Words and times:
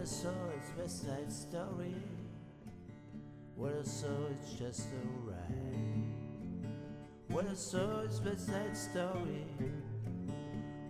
I 0.00 0.04
saw 0.04 0.28
it's 0.56 0.70
West 0.78 1.06
Side 1.06 1.32
Story. 1.32 1.94
What 3.56 3.72
I 3.80 3.82
saw 3.82 4.06
it's 4.30 4.52
just 4.52 4.86
a 4.92 5.28
ride. 5.28 6.14
What 7.26 7.46
I 7.48 7.54
saw 7.54 8.02
it's 8.02 8.20
West 8.20 8.46
Side 8.46 8.76
Story. 8.76 9.44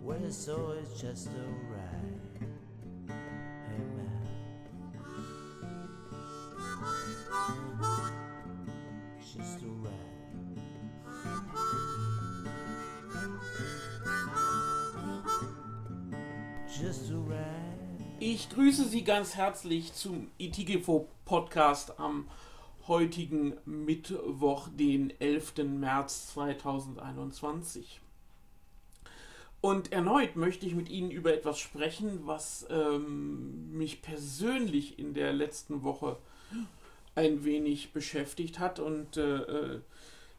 What 0.03 0.19
I 0.23 0.29
saw 0.29 0.73
it's 0.73 1.01
just 1.01 1.29
a 1.29 1.68
Ich 18.59 18.65
grüße 18.65 18.89
Sie 18.89 19.05
ganz 19.05 19.35
herzlich 19.35 19.93
zum 19.93 20.29
ITGFO 20.37 21.07
Podcast 21.23 21.97
am 21.97 22.27
heutigen 22.89 23.53
Mittwoch, 23.63 24.67
den 24.67 25.13
11. 25.21 25.59
März 25.63 26.33
2021. 26.33 28.01
Und 29.61 29.93
erneut 29.93 30.35
möchte 30.35 30.65
ich 30.65 30.75
mit 30.75 30.89
Ihnen 30.89 31.09
über 31.09 31.33
etwas 31.33 31.57
sprechen, 31.57 32.27
was 32.27 32.67
ähm, 32.69 33.77
mich 33.77 34.01
persönlich 34.01 34.99
in 34.99 35.13
der 35.13 35.31
letzten 35.31 35.83
Woche 35.83 36.17
ein 37.15 37.45
wenig 37.45 37.93
beschäftigt 37.93 38.59
hat. 38.59 38.79
Und 38.79 39.15
äh, 39.15 39.37
äh, 39.37 39.79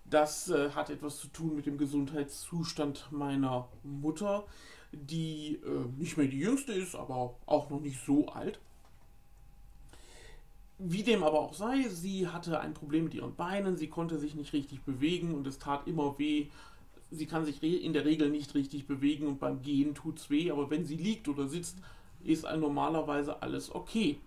das 0.05 0.51
äh, 0.51 0.73
hat 0.73 0.91
etwas 0.91 1.19
zu 1.19 1.29
tun 1.29 1.57
mit 1.57 1.65
dem 1.65 1.79
Gesundheitszustand 1.79 3.11
meiner 3.13 3.69
Mutter, 3.83 4.45
die 4.93 5.61
äh, 5.65 5.87
nicht 5.99 6.17
mehr 6.17 6.27
die 6.27 6.39
jüngste 6.39 6.73
ist, 6.73 6.95
aber 6.95 7.35
auch 7.47 7.71
noch 7.71 7.81
nicht 7.81 7.99
so 8.05 8.29
alt. 8.29 8.59
Wie 10.79 11.03
dem 11.03 11.23
aber 11.23 11.41
auch 11.41 11.53
sei, 11.53 11.89
sie 11.89 12.29
hatte 12.29 12.59
ein 12.61 12.73
Problem 12.73 13.05
mit 13.05 13.15
ihren 13.15 13.35
Beinen, 13.35 13.77
sie 13.77 13.89
konnte 13.89 14.19
sich 14.19 14.35
nicht 14.35 14.53
richtig 14.55 14.81
bewegen 14.83 15.35
und 15.35 15.47
es 15.47 15.59
tat 15.59 15.87
immer 15.87 16.19
weh. 16.19 16.47
Sie 17.11 17.27
kann 17.27 17.45
sich 17.45 17.63
in 17.63 17.93
der 17.93 18.05
Regel 18.05 18.31
nicht 18.31 18.55
richtig 18.55 18.87
bewegen 18.87 19.27
und 19.27 19.41
beim 19.41 19.63
Gehen 19.63 19.95
tut 19.95 20.19
es 20.19 20.31
weh, 20.31 20.51
aber 20.51 20.71
wenn 20.71 20.87
sie 20.87 20.97
liegt 20.97 21.29
oder 21.29 21.49
sitzt, 21.49 21.77
ist 22.25 22.45
normalerweise 22.45 23.43
alles 23.43 23.75
okay. 23.75 24.19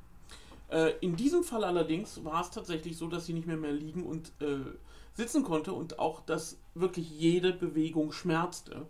Äh, 0.69 0.93
in 1.01 1.15
diesem 1.15 1.43
Fall 1.43 1.63
allerdings 1.63 2.23
war 2.23 2.41
es 2.41 2.51
tatsächlich 2.51 2.97
so, 2.97 3.07
dass 3.07 3.25
sie 3.25 3.33
nicht 3.33 3.47
mehr 3.47 3.57
mehr 3.57 3.71
liegen 3.71 4.03
und 4.03 4.31
äh, 4.39 4.57
sitzen 5.13 5.43
konnte 5.43 5.73
und 5.73 5.99
auch, 5.99 6.21
dass 6.21 6.57
wirklich 6.75 7.09
jede 7.11 7.53
Bewegung 7.53 8.11
schmerzte, 8.11 8.85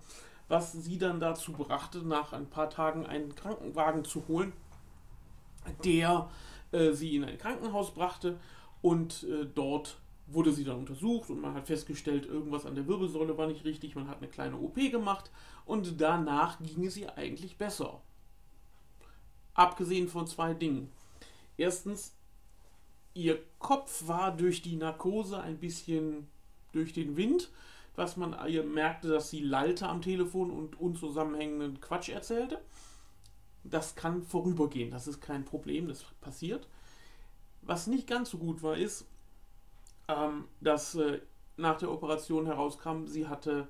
was 0.47 0.73
sie 0.73 0.97
dann 0.97 1.19
dazu 1.19 1.53
brachte, 1.53 1.99
nach 1.99 2.33
ein 2.33 2.49
paar 2.49 2.69
Tagen 2.69 3.05
einen 3.05 3.36
Krankenwagen 3.36 4.03
zu 4.03 4.27
holen, 4.27 4.53
der 5.83 6.30
äh, 6.72 6.91
sie 6.91 7.16
in 7.16 7.23
ein 7.23 7.38
Krankenhaus 7.38 7.94
brachte 7.94 8.39
und 8.81 9.23
äh, 9.23 9.45
dort 9.45 9.97
wurde 10.27 10.52
sie 10.52 10.64
dann 10.64 10.77
untersucht 10.77 11.30
und 11.30 11.41
man 11.41 11.53
hat 11.53 11.67
festgestellt, 11.67 12.25
irgendwas 12.25 12.66
an 12.66 12.75
der 12.75 12.88
Wirbelsäule 12.88 13.38
war 13.38 13.47
nicht 13.47 13.66
richtig, 13.66 13.95
man 13.95 14.08
hat 14.08 14.17
eine 14.17 14.30
kleine 14.30 14.58
OP 14.58 14.75
gemacht 14.75 15.31
und 15.66 15.99
danach 16.02 16.59
ging 16.59 16.86
es 16.86 16.97
ihr 16.97 17.17
eigentlich 17.17 17.58
besser. 17.58 18.02
Abgesehen 19.53 20.08
von 20.08 20.25
zwei 20.25 20.53
Dingen. 20.53 20.89
Erstens, 21.58 22.16
ihr 23.14 23.39
Kopf 23.59 24.08
war 24.08 24.36
durch 24.36 24.61
die 24.61 24.75
Narkose 24.75 25.39
ein 25.39 25.59
bisschen 25.59 26.27
durch 26.71 26.94
den 26.94 27.16
Wind, 27.16 27.52
was 27.95 28.17
man 28.17 28.36
ihr 28.47 28.63
merkte, 28.63 29.09
dass 29.09 29.30
sie 29.30 29.41
lallte 29.41 29.88
am 29.88 30.02
Telefon 30.02 30.52
und 30.52 30.80
unzusammenhängenden 30.80 31.80
Quatsch 31.80 32.09
erzählte. 32.09 32.59
Das 33.63 33.95
kann 33.95 34.23
vorübergehen, 34.23 34.91
das 34.91 35.08
ist 35.08 35.22
kein 35.22 35.45
Problem, 35.45 35.87
das 35.87 36.03
passiert. 36.21 36.67
Was 37.61 37.87
nicht 37.87 38.08
ganz 38.08 38.32
so 38.32 38.37
gut 38.37 38.61
war, 38.61 38.76
ist, 38.76 39.05
ähm, 40.08 40.45
dass 40.59 40.95
äh, 40.95 41.21
nach 41.55 41.77
der 41.77 41.92
Operation 41.92 42.45
herauskam, 42.45 43.05
sie 43.05 43.27
hatte, 43.27 43.67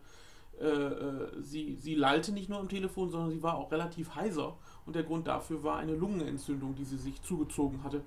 äh, 0.59 0.65
äh, 0.65 1.41
sie, 1.41 1.75
sie 1.75 1.93
lallte 1.93 2.31
nicht 2.31 2.49
nur 2.49 2.59
am 2.59 2.69
Telefon, 2.69 3.11
sondern 3.11 3.29
sie 3.29 3.43
war 3.43 3.55
auch 3.55 3.71
relativ 3.71 4.15
heiser. 4.15 4.57
Und 4.85 4.95
der 4.95 5.03
Grund 5.03 5.27
dafür 5.27 5.63
war 5.63 5.77
eine 5.77 5.95
Lungenentzündung, 5.95 6.75
die 6.75 6.85
sie 6.85 6.97
sich 6.97 7.21
zugezogen 7.21 7.83
hatte 7.83 8.01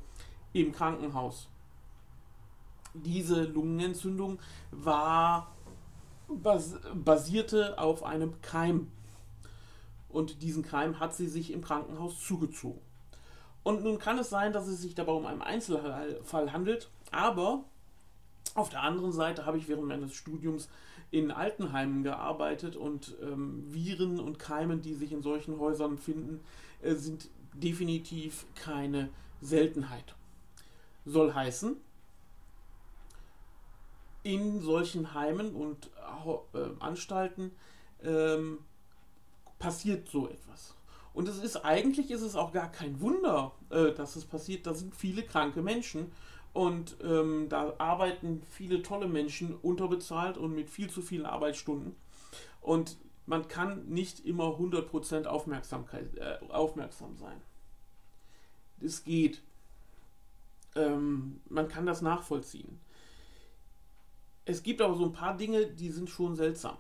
im 0.52 0.72
Krankenhaus. 0.72 1.48
Diese 2.94 3.44
Lungenentzündung 3.44 4.38
war 4.70 5.55
bas 6.28 6.74
basierte 6.94 7.78
auf 7.78 8.02
einem 8.02 8.40
Keim. 8.42 8.88
Und 10.08 10.42
diesen 10.42 10.62
Keim 10.62 10.98
hat 10.98 11.14
sie 11.14 11.28
sich 11.28 11.52
im 11.52 11.62
Krankenhaus 11.62 12.20
zugezogen. 12.20 12.80
Und 13.62 13.82
nun 13.82 13.98
kann 13.98 14.18
es 14.18 14.30
sein, 14.30 14.52
dass 14.52 14.68
es 14.68 14.80
sich 14.80 14.94
dabei 14.94 15.12
um 15.12 15.26
einen 15.26 15.42
Einzelfall 15.42 16.52
handelt, 16.52 16.88
aber 17.10 17.64
auf 18.54 18.68
der 18.70 18.82
anderen 18.82 19.12
Seite 19.12 19.44
habe 19.44 19.58
ich 19.58 19.68
während 19.68 19.86
meines 19.86 20.14
Studiums 20.14 20.68
in 21.10 21.30
Altenheimen 21.30 22.02
gearbeitet 22.02 22.76
und 22.76 23.16
ähm, 23.22 23.64
Viren 23.68 24.20
und 24.20 24.38
Keimen, 24.38 24.82
die 24.82 24.94
sich 24.94 25.12
in 25.12 25.22
solchen 25.22 25.58
Häusern 25.58 25.98
finden, 25.98 26.40
äh, 26.82 26.94
sind 26.94 27.28
definitiv 27.52 28.46
keine 28.54 29.10
Seltenheit. 29.40 30.14
Soll 31.04 31.34
heißen, 31.34 31.76
in 34.22 34.60
solchen 34.60 35.14
Heimen 35.14 35.54
und 35.54 35.90
Anstalten 36.80 37.52
ähm, 38.02 38.58
passiert 39.58 40.08
so 40.08 40.28
etwas. 40.28 40.74
Und 41.14 41.28
es 41.28 41.38
ist 41.38 41.64
eigentlich 41.64 42.10
ist 42.10 42.20
es 42.20 42.36
auch 42.36 42.52
gar 42.52 42.70
kein 42.70 43.00
Wunder, 43.00 43.52
äh, 43.70 43.92
dass 43.92 44.16
es 44.16 44.24
passiert. 44.26 44.66
Da 44.66 44.74
sind 44.74 44.94
viele 44.94 45.22
kranke 45.22 45.62
Menschen 45.62 46.12
und 46.52 46.96
ähm, 47.02 47.48
da 47.48 47.74
arbeiten 47.78 48.42
viele 48.50 48.82
tolle 48.82 49.08
Menschen 49.08 49.54
unterbezahlt 49.56 50.36
und 50.36 50.54
mit 50.54 50.68
viel 50.68 50.90
zu 50.90 51.02
vielen 51.02 51.26
Arbeitsstunden. 51.26 51.96
Und 52.60 52.98
man 53.26 53.48
kann 53.48 53.86
nicht 53.86 54.24
immer 54.26 54.58
100% 54.58 55.26
Aufmerksamkeit, 55.26 56.16
äh, 56.16 56.38
aufmerksam 56.48 57.16
sein. 57.16 57.40
Es 58.80 59.04
geht. 59.04 59.42
Ähm, 60.74 61.40
man 61.48 61.68
kann 61.68 61.86
das 61.86 62.02
nachvollziehen. 62.02 62.78
Es 64.46 64.62
gibt 64.62 64.80
aber 64.80 64.94
so 64.94 65.04
ein 65.04 65.12
paar 65.12 65.36
Dinge, 65.36 65.66
die 65.66 65.90
sind 65.90 66.08
schon 66.08 66.36
seltsam. 66.36 66.78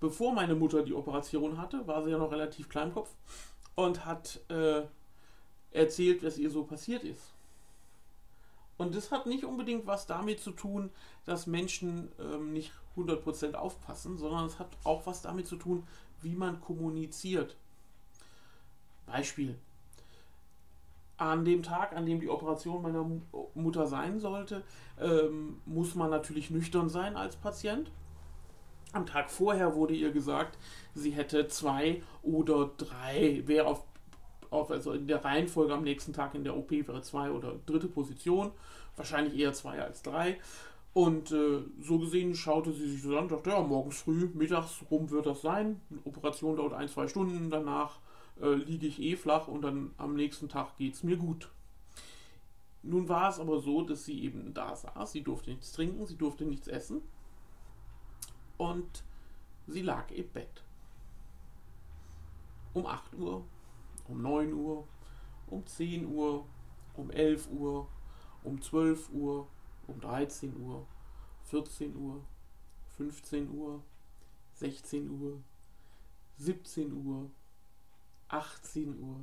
Bevor 0.00 0.32
meine 0.32 0.54
Mutter 0.54 0.82
die 0.82 0.94
Operation 0.94 1.58
hatte, 1.58 1.86
war 1.86 2.02
sie 2.02 2.10
ja 2.10 2.18
noch 2.18 2.32
relativ 2.32 2.70
Kleinkopf 2.70 3.14
und 3.74 4.06
hat 4.06 4.40
äh, 4.48 4.82
erzählt, 5.70 6.24
was 6.24 6.38
ihr 6.38 6.50
so 6.50 6.64
passiert 6.64 7.04
ist. 7.04 7.34
Und 8.78 8.94
das 8.94 9.10
hat 9.10 9.26
nicht 9.26 9.44
unbedingt 9.44 9.86
was 9.86 10.06
damit 10.06 10.40
zu 10.40 10.52
tun, 10.52 10.90
dass 11.26 11.46
Menschen 11.46 12.10
ähm, 12.18 12.54
nicht 12.54 12.72
100% 12.96 13.52
aufpassen, 13.52 14.16
sondern 14.16 14.46
es 14.46 14.58
hat 14.58 14.70
auch 14.84 15.04
was 15.04 15.20
damit 15.20 15.46
zu 15.46 15.56
tun, 15.56 15.86
wie 16.22 16.34
man 16.34 16.62
kommuniziert. 16.62 17.56
Beispiel. 19.04 19.58
An 21.20 21.44
dem 21.44 21.62
Tag, 21.62 21.94
an 21.94 22.06
dem 22.06 22.18
die 22.18 22.30
Operation 22.30 22.80
meiner 22.80 23.04
Mu- 23.04 23.20
Mutter 23.54 23.86
sein 23.86 24.18
sollte, 24.18 24.62
ähm, 24.98 25.58
muss 25.66 25.94
man 25.94 26.08
natürlich 26.08 26.50
nüchtern 26.50 26.88
sein 26.88 27.14
als 27.14 27.36
Patient. 27.36 27.90
Am 28.94 29.04
Tag 29.04 29.30
vorher 29.30 29.74
wurde 29.74 29.92
ihr 29.94 30.12
gesagt, 30.12 30.56
sie 30.94 31.10
hätte 31.10 31.46
zwei 31.48 32.02
oder 32.22 32.70
drei, 32.78 33.42
wäre 33.44 33.66
auf, 33.66 33.84
auf, 34.48 34.70
also 34.70 34.92
in 34.92 35.06
der 35.06 35.22
Reihenfolge 35.22 35.74
am 35.74 35.82
nächsten 35.82 36.14
Tag 36.14 36.34
in 36.34 36.42
der 36.42 36.56
OP 36.56 36.70
wäre 36.70 37.02
zwei 37.02 37.30
oder 37.30 37.54
dritte 37.66 37.88
Position, 37.88 38.50
wahrscheinlich 38.96 39.38
eher 39.38 39.52
zwei 39.52 39.78
als 39.82 40.00
drei. 40.00 40.38
Und 40.94 41.32
äh, 41.32 41.60
so 41.82 41.98
gesehen 41.98 42.34
schaute 42.34 42.72
sie 42.72 42.90
sich 42.92 43.02
so 43.02 43.10
an 43.16 43.24
und 43.24 43.32
dachte, 43.32 43.50
ja, 43.50 43.60
morgens 43.60 43.98
früh, 44.00 44.30
mittags 44.32 44.80
rum 44.90 45.10
wird 45.10 45.26
das 45.26 45.42
sein. 45.42 45.82
Eine 45.90 46.00
Operation 46.06 46.56
dauert 46.56 46.72
ein, 46.72 46.88
zwei 46.88 47.06
Stunden, 47.08 47.50
danach 47.50 47.98
äh, 48.40 48.54
liege 48.54 48.86
ich 48.86 49.00
eh 49.00 49.16
flach 49.16 49.48
und 49.48 49.62
dann 49.62 49.92
am 49.96 50.14
nächsten 50.14 50.48
Tag 50.48 50.76
geht 50.76 50.94
es 50.94 51.02
mir 51.02 51.16
gut. 51.16 51.50
Nun 52.82 53.08
war 53.08 53.28
es 53.28 53.38
aber 53.38 53.60
so, 53.60 53.82
dass 53.82 54.04
sie 54.04 54.24
eben 54.24 54.54
da 54.54 54.74
saß, 54.74 55.12
sie 55.12 55.22
durfte 55.22 55.50
nichts 55.50 55.72
trinken, 55.72 56.06
sie 56.06 56.16
durfte 56.16 56.44
nichts 56.44 56.66
essen 56.66 57.02
und 58.56 59.04
sie 59.66 59.82
lag 59.82 60.10
im 60.10 60.28
Bett. 60.28 60.64
Um 62.72 62.86
8 62.86 63.14
Uhr, 63.16 63.44
um 64.08 64.22
9 64.22 64.52
Uhr, 64.54 64.86
um 65.48 65.66
10 65.66 66.06
Uhr, 66.06 66.46
um 66.94 67.10
11 67.10 67.50
Uhr, 67.50 67.88
um 68.44 68.60
12 68.62 69.10
Uhr, 69.10 69.46
um 69.86 70.00
13 70.00 70.56
Uhr, 70.56 70.86
14 71.44 71.96
Uhr, 71.96 72.24
15 72.96 73.50
Uhr, 73.50 73.82
16 74.54 75.10
Uhr, 75.10 75.42
17 76.38 76.92
Uhr, 76.92 77.30
18 78.30 79.00
Uhr. 79.00 79.20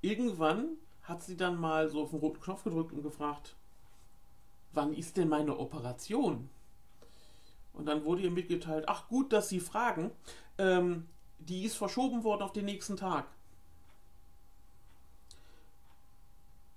Irgendwann 0.00 0.76
hat 1.02 1.22
sie 1.22 1.36
dann 1.36 1.58
mal 1.60 1.88
so 1.88 2.02
auf 2.02 2.10
den 2.10 2.20
roten 2.20 2.40
Knopf 2.40 2.64
gedrückt 2.64 2.92
und 2.92 3.02
gefragt, 3.02 3.56
wann 4.72 4.92
ist 4.92 5.16
denn 5.16 5.28
meine 5.28 5.58
Operation? 5.58 6.48
Und 7.72 7.86
dann 7.86 8.04
wurde 8.04 8.22
ihr 8.22 8.30
mitgeteilt, 8.30 8.84
ach 8.88 9.08
gut, 9.08 9.32
dass 9.32 9.48
Sie 9.48 9.60
fragen, 9.60 10.10
ähm, 10.58 11.06
die 11.38 11.64
ist 11.64 11.76
verschoben 11.76 12.24
worden 12.24 12.42
auf 12.42 12.52
den 12.52 12.64
nächsten 12.64 12.96
Tag. 12.96 13.26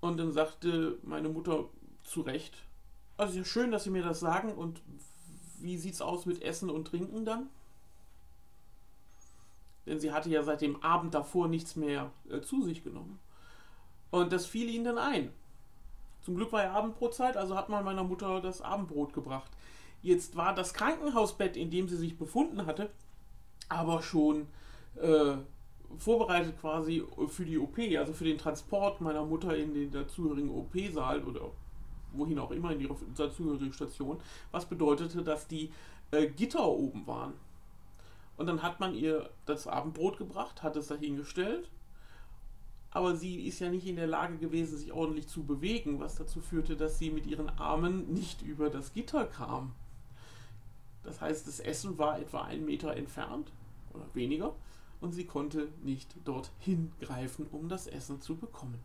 Und 0.00 0.18
dann 0.18 0.32
sagte 0.32 0.98
meine 1.02 1.28
Mutter 1.28 1.68
zu 2.04 2.22
Recht, 2.22 2.56
also 3.16 3.44
schön, 3.44 3.70
dass 3.70 3.84
Sie 3.84 3.90
mir 3.90 4.02
das 4.02 4.20
sagen 4.20 4.54
und 4.54 4.82
wie 5.58 5.76
sieht's 5.76 6.00
aus 6.00 6.26
mit 6.26 6.42
Essen 6.42 6.70
und 6.70 6.86
Trinken 6.86 7.24
dann? 7.24 7.48
Denn 9.86 9.98
sie 9.98 10.12
hatte 10.12 10.30
ja 10.30 10.42
seit 10.42 10.60
dem 10.60 10.82
Abend 10.82 11.14
davor 11.14 11.48
nichts 11.48 11.76
mehr 11.76 12.10
äh, 12.30 12.40
zu 12.40 12.62
sich 12.62 12.84
genommen. 12.84 13.18
Und 14.10 14.32
das 14.32 14.46
fiel 14.46 14.68
ihnen 14.68 14.84
dann 14.84 14.98
ein. 14.98 15.32
Zum 16.22 16.36
Glück 16.36 16.52
war 16.52 16.62
ja 16.62 16.72
Abendbrotzeit, 16.72 17.36
also 17.36 17.56
hat 17.56 17.68
man 17.68 17.84
meiner 17.84 18.04
Mutter 18.04 18.40
das 18.40 18.60
Abendbrot 18.60 19.12
gebracht. 19.12 19.50
Jetzt 20.02 20.36
war 20.36 20.54
das 20.54 20.74
Krankenhausbett, 20.74 21.56
in 21.56 21.70
dem 21.70 21.88
sie 21.88 21.96
sich 21.96 22.18
befunden 22.18 22.66
hatte, 22.66 22.90
aber 23.68 24.02
schon 24.02 24.46
äh, 24.96 25.34
vorbereitet 25.98 26.60
quasi 26.60 27.04
für 27.28 27.44
die 27.44 27.58
OP, 27.58 27.78
also 27.98 28.12
für 28.12 28.24
den 28.24 28.38
Transport 28.38 29.00
meiner 29.00 29.24
Mutter 29.24 29.56
in 29.56 29.74
den 29.74 29.90
dazugehörigen 29.90 30.50
OP-Saal 30.50 31.22
oder 31.24 31.52
wohin 32.12 32.38
auch 32.38 32.50
immer 32.50 32.72
in 32.72 32.80
die 32.80 32.88
dazugehörige 33.16 33.72
Station, 33.72 34.18
was 34.50 34.66
bedeutete, 34.66 35.22
dass 35.22 35.46
die 35.46 35.70
äh, 36.10 36.26
Gitter 36.26 36.66
oben 36.66 37.06
waren. 37.06 37.34
Und 38.40 38.46
dann 38.46 38.62
hat 38.62 38.80
man 38.80 38.94
ihr 38.94 39.28
das 39.44 39.66
Abendbrot 39.66 40.16
gebracht, 40.16 40.62
hat 40.62 40.74
es 40.74 40.86
dahingestellt, 40.86 41.70
aber 42.90 43.14
sie 43.14 43.46
ist 43.46 43.58
ja 43.58 43.68
nicht 43.68 43.86
in 43.86 43.96
der 43.96 44.06
Lage 44.06 44.38
gewesen, 44.38 44.78
sich 44.78 44.94
ordentlich 44.94 45.28
zu 45.28 45.44
bewegen, 45.44 46.00
was 46.00 46.14
dazu 46.14 46.40
führte, 46.40 46.74
dass 46.74 46.98
sie 46.98 47.10
mit 47.10 47.26
ihren 47.26 47.50
Armen 47.50 48.14
nicht 48.14 48.40
über 48.40 48.70
das 48.70 48.94
Gitter 48.94 49.26
kam. 49.26 49.72
Das 51.02 51.20
heißt, 51.20 51.46
das 51.46 51.60
Essen 51.60 51.98
war 51.98 52.18
etwa 52.18 52.40
einen 52.40 52.64
Meter 52.64 52.96
entfernt 52.96 53.52
oder 53.92 54.06
weniger 54.14 54.54
und 55.02 55.12
sie 55.12 55.26
konnte 55.26 55.68
nicht 55.82 56.16
dorthin 56.24 56.92
greifen, 56.98 57.46
um 57.52 57.68
das 57.68 57.88
Essen 57.88 58.22
zu 58.22 58.36
bekommen. 58.36 58.82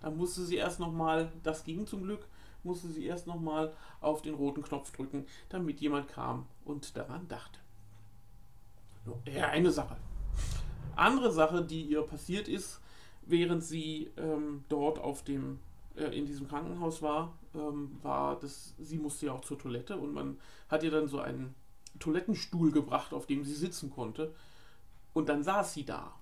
Da 0.00 0.08
musste 0.08 0.46
sie 0.46 0.56
erst 0.56 0.80
nochmal, 0.80 1.30
das 1.42 1.62
ging 1.62 1.86
zum 1.86 2.04
Glück, 2.04 2.26
musste 2.62 2.88
sie 2.88 3.04
erst 3.04 3.26
nochmal 3.26 3.74
auf 4.00 4.22
den 4.22 4.32
roten 4.32 4.62
Knopf 4.62 4.92
drücken, 4.92 5.26
damit 5.50 5.82
jemand 5.82 6.08
kam 6.08 6.46
und 6.64 6.96
daran 6.96 7.28
dachte. 7.28 7.63
Ja, 9.26 9.48
eine 9.48 9.70
Sache. 9.70 9.96
Andere 10.96 11.32
Sache, 11.32 11.64
die 11.64 11.82
ihr 11.82 12.02
passiert 12.02 12.48
ist, 12.48 12.80
während 13.26 13.64
sie 13.64 14.10
ähm, 14.16 14.64
dort 14.68 14.98
auf 14.98 15.22
dem, 15.24 15.58
äh, 15.96 16.16
in 16.16 16.26
diesem 16.26 16.48
Krankenhaus 16.48 17.02
war, 17.02 17.36
ähm, 17.54 17.98
war, 18.02 18.38
dass 18.38 18.74
sie 18.78 18.98
musste 18.98 19.26
ja 19.26 19.32
auch 19.32 19.44
zur 19.44 19.58
Toilette 19.58 19.96
und 19.96 20.12
man 20.12 20.38
hat 20.68 20.82
ihr 20.82 20.90
dann 20.90 21.08
so 21.08 21.20
einen 21.20 21.54
Toilettenstuhl 21.98 22.72
gebracht, 22.72 23.12
auf 23.12 23.26
dem 23.26 23.44
sie 23.44 23.54
sitzen 23.54 23.90
konnte. 23.90 24.34
Und 25.12 25.28
dann 25.28 25.42
saß 25.42 25.74
sie 25.74 25.84
da. 25.84 26.12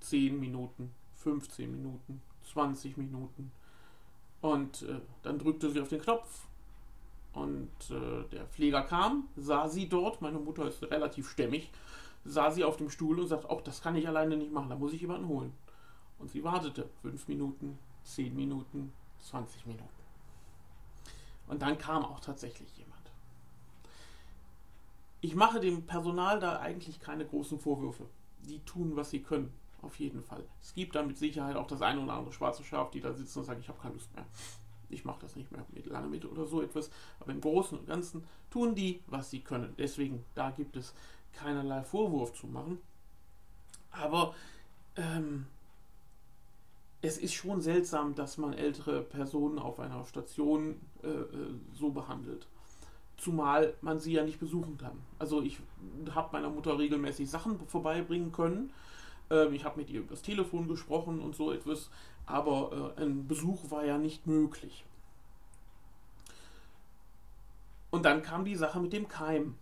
10 0.00 0.40
Minuten, 0.40 0.92
15 1.16 1.70
Minuten, 1.70 2.22
20 2.52 2.96
Minuten. 2.96 3.52
Und 4.40 4.82
äh, 4.82 5.00
dann 5.22 5.38
drückte 5.38 5.70
sie 5.70 5.80
auf 5.80 5.88
den 5.88 6.00
Knopf. 6.00 6.46
Und 7.32 7.70
äh, 7.90 8.28
der 8.30 8.46
Pfleger 8.46 8.82
kam, 8.82 9.28
sah 9.36 9.68
sie 9.68 9.88
dort, 9.88 10.20
meine 10.20 10.38
Mutter 10.38 10.66
ist 10.66 10.82
relativ 10.82 11.30
stämmig, 11.30 11.70
sah 12.24 12.50
sie 12.50 12.64
auf 12.64 12.76
dem 12.76 12.90
Stuhl 12.90 13.20
und 13.20 13.28
sagt, 13.28 13.46
oh, 13.48 13.60
das 13.62 13.82
kann 13.82 13.96
ich 13.96 14.08
alleine 14.08 14.36
nicht 14.36 14.52
machen, 14.52 14.68
da 14.68 14.76
muss 14.76 14.92
ich 14.92 15.00
jemanden 15.00 15.28
holen. 15.28 15.52
Und 16.18 16.30
sie 16.30 16.44
wartete 16.44 16.88
5 17.02 17.28
Minuten, 17.28 17.78
10 18.04 18.34
Minuten, 18.34 18.92
20 19.20 19.66
Minuten. 19.66 19.88
Und 21.46 21.62
dann 21.62 21.78
kam 21.78 22.04
auch 22.04 22.20
tatsächlich 22.20 22.76
jemand. 22.76 23.00
Ich 25.20 25.34
mache 25.34 25.60
dem 25.60 25.86
Personal 25.86 26.40
da 26.40 26.60
eigentlich 26.60 27.00
keine 27.00 27.26
großen 27.26 27.58
Vorwürfe. 27.58 28.06
Die 28.40 28.60
tun, 28.60 28.96
was 28.96 29.10
sie 29.10 29.22
können. 29.22 29.52
Auf 29.82 29.98
jeden 29.98 30.22
Fall. 30.22 30.44
Es 30.60 30.74
gibt 30.74 30.94
da 30.94 31.02
mit 31.02 31.16
Sicherheit 31.16 31.56
auch 31.56 31.66
das 31.66 31.80
eine 31.80 32.00
oder 32.00 32.12
andere 32.12 32.32
schwarze 32.32 32.64
Schaf, 32.64 32.90
die 32.90 33.00
da 33.00 33.12
sitzen 33.12 33.38
und 33.38 33.44
sagen, 33.46 33.60
ich 33.60 33.68
habe 33.68 33.80
keine 33.80 33.94
Lust 33.94 34.14
mehr. 34.14 34.26
Ich 34.90 35.04
mache 35.04 35.20
das 35.20 35.36
nicht 35.36 35.50
mehr 35.52 35.64
mit 35.72 35.86
lange 35.86 36.08
mit 36.08 36.24
oder 36.24 36.46
so 36.46 36.62
etwas. 36.62 36.90
Aber 37.18 37.32
im 37.32 37.40
Großen 37.40 37.78
und 37.78 37.86
Ganzen 37.86 38.24
tun 38.50 38.74
die, 38.74 39.02
was 39.06 39.30
sie 39.30 39.40
können. 39.40 39.74
Deswegen, 39.78 40.24
da 40.34 40.50
gibt 40.50 40.76
es 40.76 40.94
keinerlei 41.32 41.82
Vorwurf 41.82 42.32
zu 42.32 42.46
machen. 42.46 42.78
Aber 43.90 44.34
ähm, 44.96 45.46
es 47.02 47.18
ist 47.18 47.34
schon 47.34 47.60
seltsam, 47.60 48.14
dass 48.14 48.38
man 48.38 48.52
ältere 48.52 49.02
Personen 49.02 49.58
auf 49.58 49.80
einer 49.80 50.04
Station 50.04 50.80
äh, 51.02 51.08
äh 51.08 51.54
so 51.72 51.90
behandelt. 51.90 52.46
Zumal 53.16 53.74
man 53.80 53.98
sie 53.98 54.12
ja 54.12 54.24
nicht 54.24 54.40
besuchen 54.40 54.78
kann. 54.78 54.98
Also 55.18 55.42
ich 55.42 55.58
habe 56.14 56.30
meiner 56.32 56.50
Mutter 56.50 56.78
regelmäßig 56.78 57.28
Sachen 57.28 57.58
vorbeibringen 57.66 58.32
können 58.32 58.70
ähm, 59.30 59.54
ich 59.54 59.64
habe 59.64 59.78
mit 59.78 59.90
ihr 59.90 60.00
übers 60.00 60.22
Telefon 60.22 60.68
gesprochen 60.68 61.20
und 61.20 61.34
so 61.34 61.52
etwas, 61.52 61.90
aber 62.26 62.94
äh, 62.96 63.02
ein 63.02 63.26
Besuch 63.26 63.70
war 63.70 63.84
ja 63.84 63.98
nicht 63.98 64.26
möglich. 64.26 64.84
Und 67.90 68.04
dann 68.04 68.22
kam 68.22 68.44
die 68.44 68.54
Sache 68.54 68.80
mit 68.80 68.92
dem 68.92 69.08
Keim. 69.08 69.56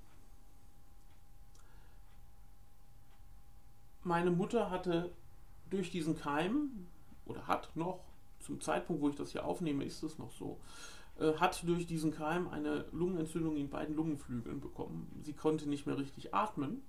Meine 4.05 4.31
Mutter 4.31 4.70
hatte 4.70 5.11
durch 5.70 5.91
diesen 5.91 6.19
Keim, 6.19 6.87
oder 7.26 7.47
hat 7.47 7.75
noch, 7.75 8.00
zum 8.41 8.61
Zeitpunkt, 8.61 9.03
wo 9.03 9.09
ich 9.09 9.17
das 9.17 9.32
hier 9.32 9.44
aufnehme, 9.44 9.85
ist 9.85 10.03
es 10.03 10.19
noch 10.19 10.32
so, 10.32 10.59
äh, 11.19 11.35
hat 11.35 11.67
durch 11.67 11.87
diesen 11.87 12.12
Keim 12.12 12.49
eine 12.49 12.87
Lungenentzündung 12.93 13.56
in 13.56 13.69
beiden 13.69 13.97
Lungenflügeln 13.97 14.61
bekommen. 14.61 15.11
Sie 15.23 15.32
konnte 15.32 15.69
nicht 15.69 15.87
mehr 15.87 15.99
richtig 15.99 16.35
atmen 16.35 16.82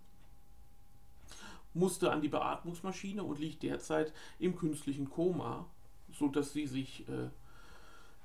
musste 1.74 2.12
an 2.12 2.22
die 2.22 2.30
Beatmungsmaschine 2.30 3.24
und 3.24 3.40
liegt 3.40 3.64
derzeit 3.64 4.14
im 4.40 4.56
künstlichen 4.56 5.10
Koma, 5.10 5.66
sodass 6.12 6.54
sie 6.54 6.68
sich 6.68 7.08
äh, 7.08 7.30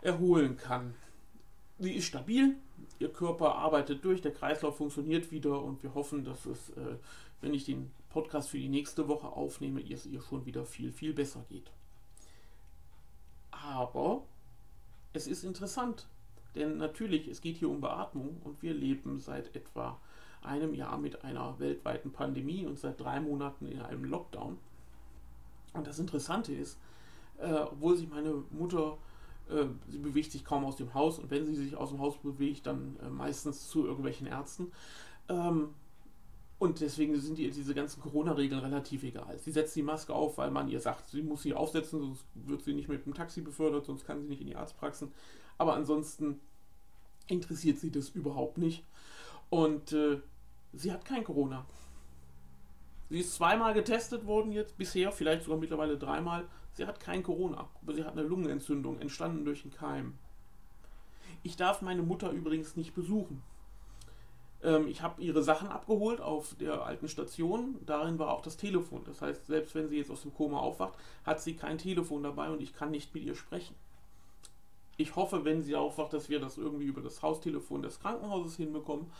erholen 0.07 0.57
kann. 0.57 0.95
Sie 1.79 1.95
ist 1.95 2.07
stabil, 2.07 2.57
ihr 2.99 3.13
Körper 3.13 3.57
arbeitet 3.57 4.05
durch, 4.05 4.21
der 4.21 4.33
Kreislauf 4.33 4.77
funktioniert 4.77 5.31
wieder 5.33 5.63
und 5.63 5.83
wir 5.83 5.95
hoffen, 5.95 6.25
dass 6.25 6.47
es, 6.47 6.71
äh, 6.71 6.97
wenn 7.41 7.55
ich 7.55 7.65
den 7.65 7.91
Podcast 8.11 8.51
für 8.51 8.59
die 8.59 8.69
nächste 8.69 9.09
Woche 9.09 9.29
aufnehme, 9.29 9.83
es 9.83 10.07
ihr 10.07 10.23
schon 10.23 10.47
wieder 10.47 10.65
viel, 10.65 10.93
viel 10.93 11.13
besser 11.13 11.45
geht. 11.49 11.71
Aber 13.51 14.25
es 15.13 15.27
ist 15.27 15.43
interessant, 15.43 16.07
denn 16.55 16.77
natürlich, 16.77 17.29
es 17.29 17.41
geht 17.41 17.57
hier 17.57 17.69
um 17.69 17.81
Beatmung 17.81 18.41
und 18.45 18.63
wir 18.63 18.75
leben 18.75 19.19
seit 19.19 19.57
etwa 19.57 20.01
einem 20.45 20.75
Jahr 20.75 20.99
mit 20.99 21.25
einer 21.25 21.59
weltweiten 21.59 22.13
Pandemie 22.13 22.67
und 22.67 22.79
seit 22.79 23.01
drei 23.01 23.21
Monaten 23.21 23.67
in 23.67 23.81
einem 23.81 24.05
Lockdown. 24.05 24.59
Und 25.73 25.87
das 25.87 25.99
Interessante 25.99 26.55
ist, 26.55 26.79
äh, 27.39 27.53
obwohl 27.53 27.97
sich 27.97 28.09
meine 28.09 28.45
Mutter, 28.51 28.97
äh, 29.51 29.67
sie 29.89 29.99
bewegt 29.99 30.33
sich 30.33 30.45
kaum 30.45 30.65
aus 30.65 30.77
dem 30.77 30.95
Haus 30.95 31.19
und 31.19 31.31
wenn 31.31 31.45
sie 31.45 31.55
sich 31.55 31.77
aus 31.77 31.91
dem 31.91 32.01
Haus 32.01 32.17
bewegt, 32.19 32.67
dann 32.67 32.97
äh, 33.05 33.09
meistens 33.09 33.69
zu 33.69 33.87
irgendwelchen 33.87 34.27
Ärzten. 34.27 34.73
Ähm, 35.29 35.71
und 36.59 36.81
deswegen 36.81 37.19
sind 37.21 37.39
ihr 37.39 37.51
diese 37.51 37.75
ganzen 37.75 38.01
Corona-Regeln 38.01 38.61
relativ 38.61 39.03
egal. 39.03 39.39
Sie 39.39 39.51
setzt 39.51 39.75
die 39.75 39.83
Maske 39.83 40.15
auf, 40.15 40.39
weil 40.39 40.51
man 40.51 40.69
ihr 40.69 40.81
sagt, 40.81 41.09
sie 41.09 41.23
muss 41.23 41.43
sie 41.43 41.53
aufsetzen, 41.53 42.01
sonst 42.01 42.25
wird 42.35 42.63
sie 42.63 42.73
nicht 42.73 42.89
mit 42.89 43.05
dem 43.05 43.13
Taxi 43.13 43.41
befördert, 43.41 43.85
sonst 43.85 44.07
kann 44.07 44.23
sie 44.23 44.29
nicht 44.29 44.41
in 44.41 44.47
die 44.47 44.57
Arztpraxen. 44.57 45.13
Aber 45.59 45.75
ansonsten 45.75 46.41
interessiert 47.27 47.79
sie 47.79 47.91
das 47.91 48.11
überhaupt 48.11 48.59
nicht. 48.59 48.85
Und 49.51 49.93
äh, 49.93 50.21
sie 50.77 50.93
hat 50.93 51.05
kein 51.05 51.25
Corona. 51.25 51.65
Sie 53.11 53.21
ist 53.21 53.35
zweimal 53.35 53.75
getestet 53.75 54.27
worden 54.27 54.53
jetzt, 54.53 54.77
bisher, 54.77 55.13
vielleicht 55.13 55.45
sogar 55.45 55.59
mittlerweile 55.59 55.99
dreimal. 55.99 56.47
Sie 56.73 56.87
hat 56.87 57.01
kein 57.01 57.23
Corona, 57.23 57.69
aber 57.83 57.95
sie 57.95 58.05
hat 58.05 58.13
eine 58.13 58.27
Lungenentzündung, 58.27 58.99
entstanden 59.01 59.45
durch 59.45 59.63
einen 59.63 59.75
Keim. 59.75 60.19
Ich 61.43 61.57
darf 61.57 61.83
meine 61.83 62.03
Mutter 62.03 62.31
übrigens 62.31 62.77
nicht 62.77 62.95
besuchen. 62.95 63.43
Ähm, 64.63 64.89
ich 64.89 65.03
habe 65.03 65.23
ihre 65.23 65.43
Sachen 65.43 65.69
abgeholt 65.69 66.21
auf 66.21 66.55
der 66.59 66.85
alten 66.85 67.09
Station. 67.09 67.77
Darin 67.85 68.19
war 68.19 68.31
auch 68.31 68.41
das 68.41 68.57
Telefon. 68.57 69.03
Das 69.05 69.21
heißt, 69.21 69.47
selbst 69.47 69.75
wenn 69.75 69.89
sie 69.89 69.99
jetzt 69.99 70.11
aus 70.11 70.23
dem 70.23 70.35
Koma 70.35 70.59
aufwacht, 70.59 70.95
hat 71.25 71.41
sie 71.41 71.55
kein 71.55 71.79
Telefon 71.79 72.23
dabei 72.23 72.51
und 72.51 72.63
ich 72.63 72.75
kann 72.75 72.91
nicht 72.91 73.15
mit 73.15 73.25
ihr 73.25 73.37
sprechen. 73.37 73.77
Ich 74.97 75.17
hoffe, 75.17 75.45
wenn 75.45 75.63
sie 75.63 75.77
aufwacht, 75.77 76.13
dass 76.13 76.29
wir 76.29 76.41
das 76.41 76.57
irgendwie 76.57 76.87
über 76.87 77.03
das 77.03 77.21
Haustelefon 77.21 77.83
des 77.83 78.01
Krankenhauses 78.01 78.57
hinbekommen. 78.57 79.11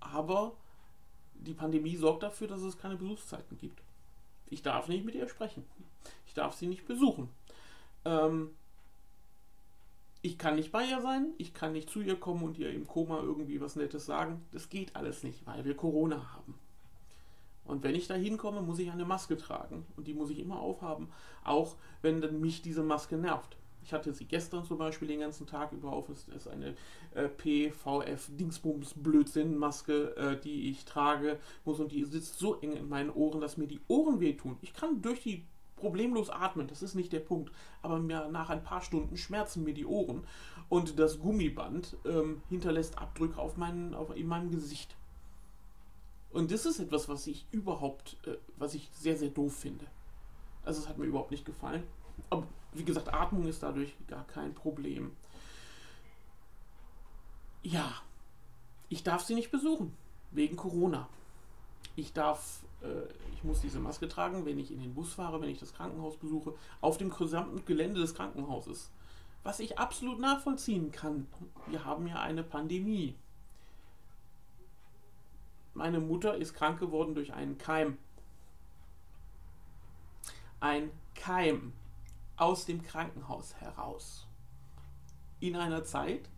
Aber 0.00 0.52
die 1.34 1.54
Pandemie 1.54 1.96
sorgt 1.96 2.22
dafür, 2.22 2.48
dass 2.48 2.62
es 2.62 2.78
keine 2.78 2.96
Besuchszeiten 2.96 3.56
gibt. 3.58 3.80
Ich 4.46 4.62
darf 4.62 4.88
nicht 4.88 5.04
mit 5.04 5.14
ihr 5.14 5.28
sprechen. 5.28 5.64
Ich 6.26 6.34
darf 6.34 6.54
sie 6.54 6.66
nicht 6.66 6.86
besuchen. 6.86 7.28
Ähm, 8.04 8.50
ich 10.22 10.36
kann 10.36 10.56
nicht 10.56 10.72
bei 10.72 10.84
ihr 10.84 11.00
sein, 11.00 11.32
ich 11.38 11.54
kann 11.54 11.72
nicht 11.72 11.88
zu 11.88 12.02
ihr 12.02 12.18
kommen 12.18 12.42
und 12.42 12.58
ihr 12.58 12.70
im 12.70 12.86
Koma 12.86 13.20
irgendwie 13.20 13.60
was 13.60 13.76
Nettes 13.76 14.04
sagen. 14.06 14.44
Das 14.52 14.68
geht 14.68 14.96
alles 14.96 15.22
nicht, 15.22 15.46
weil 15.46 15.64
wir 15.64 15.76
Corona 15.76 16.34
haben. 16.34 16.54
Und 17.64 17.82
wenn 17.82 17.94
ich 17.94 18.08
da 18.08 18.14
hinkomme, 18.14 18.62
muss 18.62 18.80
ich 18.80 18.90
eine 18.90 19.04
Maske 19.04 19.36
tragen. 19.36 19.86
Und 19.96 20.06
die 20.08 20.14
muss 20.14 20.30
ich 20.30 20.40
immer 20.40 20.60
aufhaben, 20.60 21.08
auch 21.44 21.76
wenn 22.02 22.20
dann 22.20 22.40
mich 22.40 22.62
diese 22.62 22.82
Maske 22.82 23.16
nervt. 23.16 23.56
Ich 23.82 23.92
hatte 23.92 24.12
sie 24.12 24.26
gestern 24.26 24.64
zum 24.64 24.78
Beispiel 24.78 25.08
den 25.08 25.18
ganzen 25.20 25.46
Tag 25.46 25.72
über 25.72 25.92
auf. 25.92 26.08
Es 26.08 26.28
ist 26.28 26.48
eine 26.48 26.74
äh, 27.14 27.28
PVF-Dingsbums-Blödsinn-Maske, 27.28 30.16
äh, 30.16 30.40
die 30.40 30.70
ich 30.70 30.84
trage 30.84 31.38
muss 31.64 31.80
und 31.80 31.92
die 31.92 32.04
sitzt 32.04 32.38
so 32.38 32.60
eng 32.60 32.72
in 32.72 32.88
meinen 32.88 33.10
Ohren, 33.10 33.40
dass 33.40 33.56
mir 33.56 33.66
die 33.66 33.80
Ohren 33.88 34.20
wehtun. 34.20 34.58
Ich 34.60 34.74
kann 34.74 35.02
durch 35.02 35.22
die 35.22 35.44
problemlos 35.76 36.30
atmen, 36.30 36.68
das 36.68 36.82
ist 36.82 36.94
nicht 36.94 37.12
der 37.12 37.20
Punkt. 37.20 37.52
Aber 37.82 37.98
mir 37.98 38.28
nach 38.28 38.50
ein 38.50 38.62
paar 38.62 38.82
Stunden 38.82 39.16
schmerzen 39.16 39.64
mir 39.64 39.74
die 39.74 39.86
Ohren 39.86 40.24
und 40.68 40.98
das 40.98 41.18
Gummiband 41.18 41.96
ähm, 42.04 42.42
hinterlässt 42.48 42.98
Abdrücke 42.98 43.38
auf 43.38 43.56
meinen, 43.56 43.94
auf, 43.94 44.14
in 44.14 44.28
meinem 44.28 44.50
Gesicht. 44.50 44.94
Und 46.32 46.52
das 46.52 46.64
ist 46.64 46.78
etwas, 46.78 47.08
was 47.08 47.26
ich 47.26 47.44
überhaupt, 47.50 48.16
äh, 48.26 48.36
was 48.56 48.74
ich 48.74 48.88
sehr, 48.92 49.16
sehr 49.16 49.30
doof 49.30 49.56
finde. 49.56 49.86
Also 50.64 50.80
es 50.80 50.88
hat 50.88 50.96
mir 50.98 51.06
überhaupt 51.06 51.32
nicht 51.32 51.44
gefallen. 51.44 51.82
Aber 52.30 52.46
wie 52.72 52.84
gesagt, 52.84 53.12
Atmung 53.12 53.46
ist 53.46 53.62
dadurch 53.62 53.94
gar 54.06 54.26
kein 54.26 54.54
Problem. 54.54 55.16
Ja, 57.62 57.92
ich 58.88 59.02
darf 59.02 59.22
sie 59.22 59.34
nicht 59.34 59.50
besuchen, 59.50 59.94
wegen 60.30 60.56
Corona. 60.56 61.08
Ich 61.96 62.12
darf, 62.12 62.62
äh, 62.82 63.12
ich 63.34 63.44
muss 63.44 63.60
diese 63.60 63.80
Maske 63.80 64.08
tragen, 64.08 64.46
wenn 64.46 64.58
ich 64.58 64.70
in 64.70 64.80
den 64.80 64.94
Bus 64.94 65.12
fahre, 65.12 65.40
wenn 65.40 65.50
ich 65.50 65.58
das 65.58 65.74
Krankenhaus 65.74 66.16
besuche, 66.16 66.54
auf 66.80 66.96
dem 66.96 67.10
gesamten 67.10 67.64
Gelände 67.66 68.00
des 68.00 68.14
Krankenhauses. 68.14 68.90
Was 69.42 69.60
ich 69.60 69.78
absolut 69.78 70.20
nachvollziehen 70.20 70.92
kann. 70.92 71.26
Wir 71.66 71.84
haben 71.84 72.06
ja 72.06 72.20
eine 72.20 72.42
Pandemie. 72.42 73.14
Meine 75.74 76.00
Mutter 76.00 76.36
ist 76.36 76.54
krank 76.54 76.78
geworden 76.78 77.14
durch 77.14 77.32
einen 77.32 77.56
Keim. 77.56 77.96
Ein 80.60 80.90
Keim 81.14 81.72
aus 82.40 82.64
dem 82.64 82.82
Krankenhaus 82.82 83.54
heraus. 83.56 84.26
In 85.40 85.56
einer 85.56 85.84
Zeit, 85.84 86.28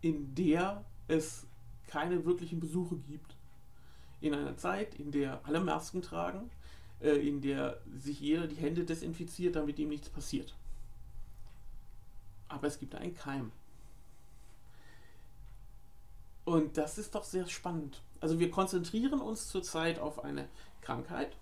in 0.00 0.34
der 0.34 0.84
es 1.08 1.46
keine 1.86 2.24
wirklichen 2.26 2.60
Besuche 2.60 2.96
gibt. 2.96 3.34
In 4.20 4.34
einer 4.34 4.56
Zeit, 4.56 4.94
in 4.94 5.10
der 5.10 5.40
alle 5.44 5.60
Masken 5.60 6.02
tragen, 6.02 6.50
äh, 7.00 7.16
in 7.26 7.40
der 7.40 7.80
sich 7.96 8.20
jeder 8.20 8.46
die 8.46 8.56
Hände 8.56 8.84
desinfiziert, 8.84 9.56
damit 9.56 9.78
ihm 9.78 9.88
nichts 9.88 10.10
passiert. 10.10 10.54
Aber 12.48 12.66
es 12.66 12.78
gibt 12.78 12.94
einen 12.94 13.14
Keim. 13.14 13.50
Und 16.44 16.76
das 16.76 16.98
ist 16.98 17.14
doch 17.14 17.24
sehr 17.24 17.46
spannend. 17.46 18.02
Also 18.20 18.38
wir 18.38 18.50
konzentrieren 18.50 19.20
uns 19.20 19.48
zurzeit 19.48 19.98
auf 19.98 20.24
eine 20.24 20.48
Krankheit. 20.82 21.36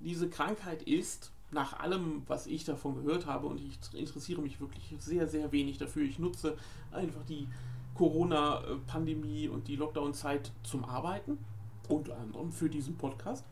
Diese 0.00 0.28
Krankheit 0.28 0.82
ist, 0.82 1.30
nach 1.50 1.78
allem, 1.78 2.22
was 2.26 2.46
ich 2.46 2.64
davon 2.64 2.96
gehört 2.96 3.26
habe, 3.26 3.46
und 3.46 3.60
ich 3.60 3.78
interessiere 3.94 4.42
mich 4.42 4.60
wirklich 4.60 4.94
sehr, 4.98 5.26
sehr 5.28 5.52
wenig 5.52 5.78
dafür, 5.78 6.02
ich 6.02 6.18
nutze 6.18 6.56
einfach 6.90 7.24
die 7.24 7.48
Corona-Pandemie 7.94 9.48
und 9.48 9.68
die 9.68 9.76
Lockdown-Zeit 9.76 10.52
zum 10.62 10.84
Arbeiten, 10.84 11.38
unter 11.88 12.18
anderem 12.18 12.52
für 12.52 12.68
diesen 12.68 12.96
Podcast. 12.96 13.44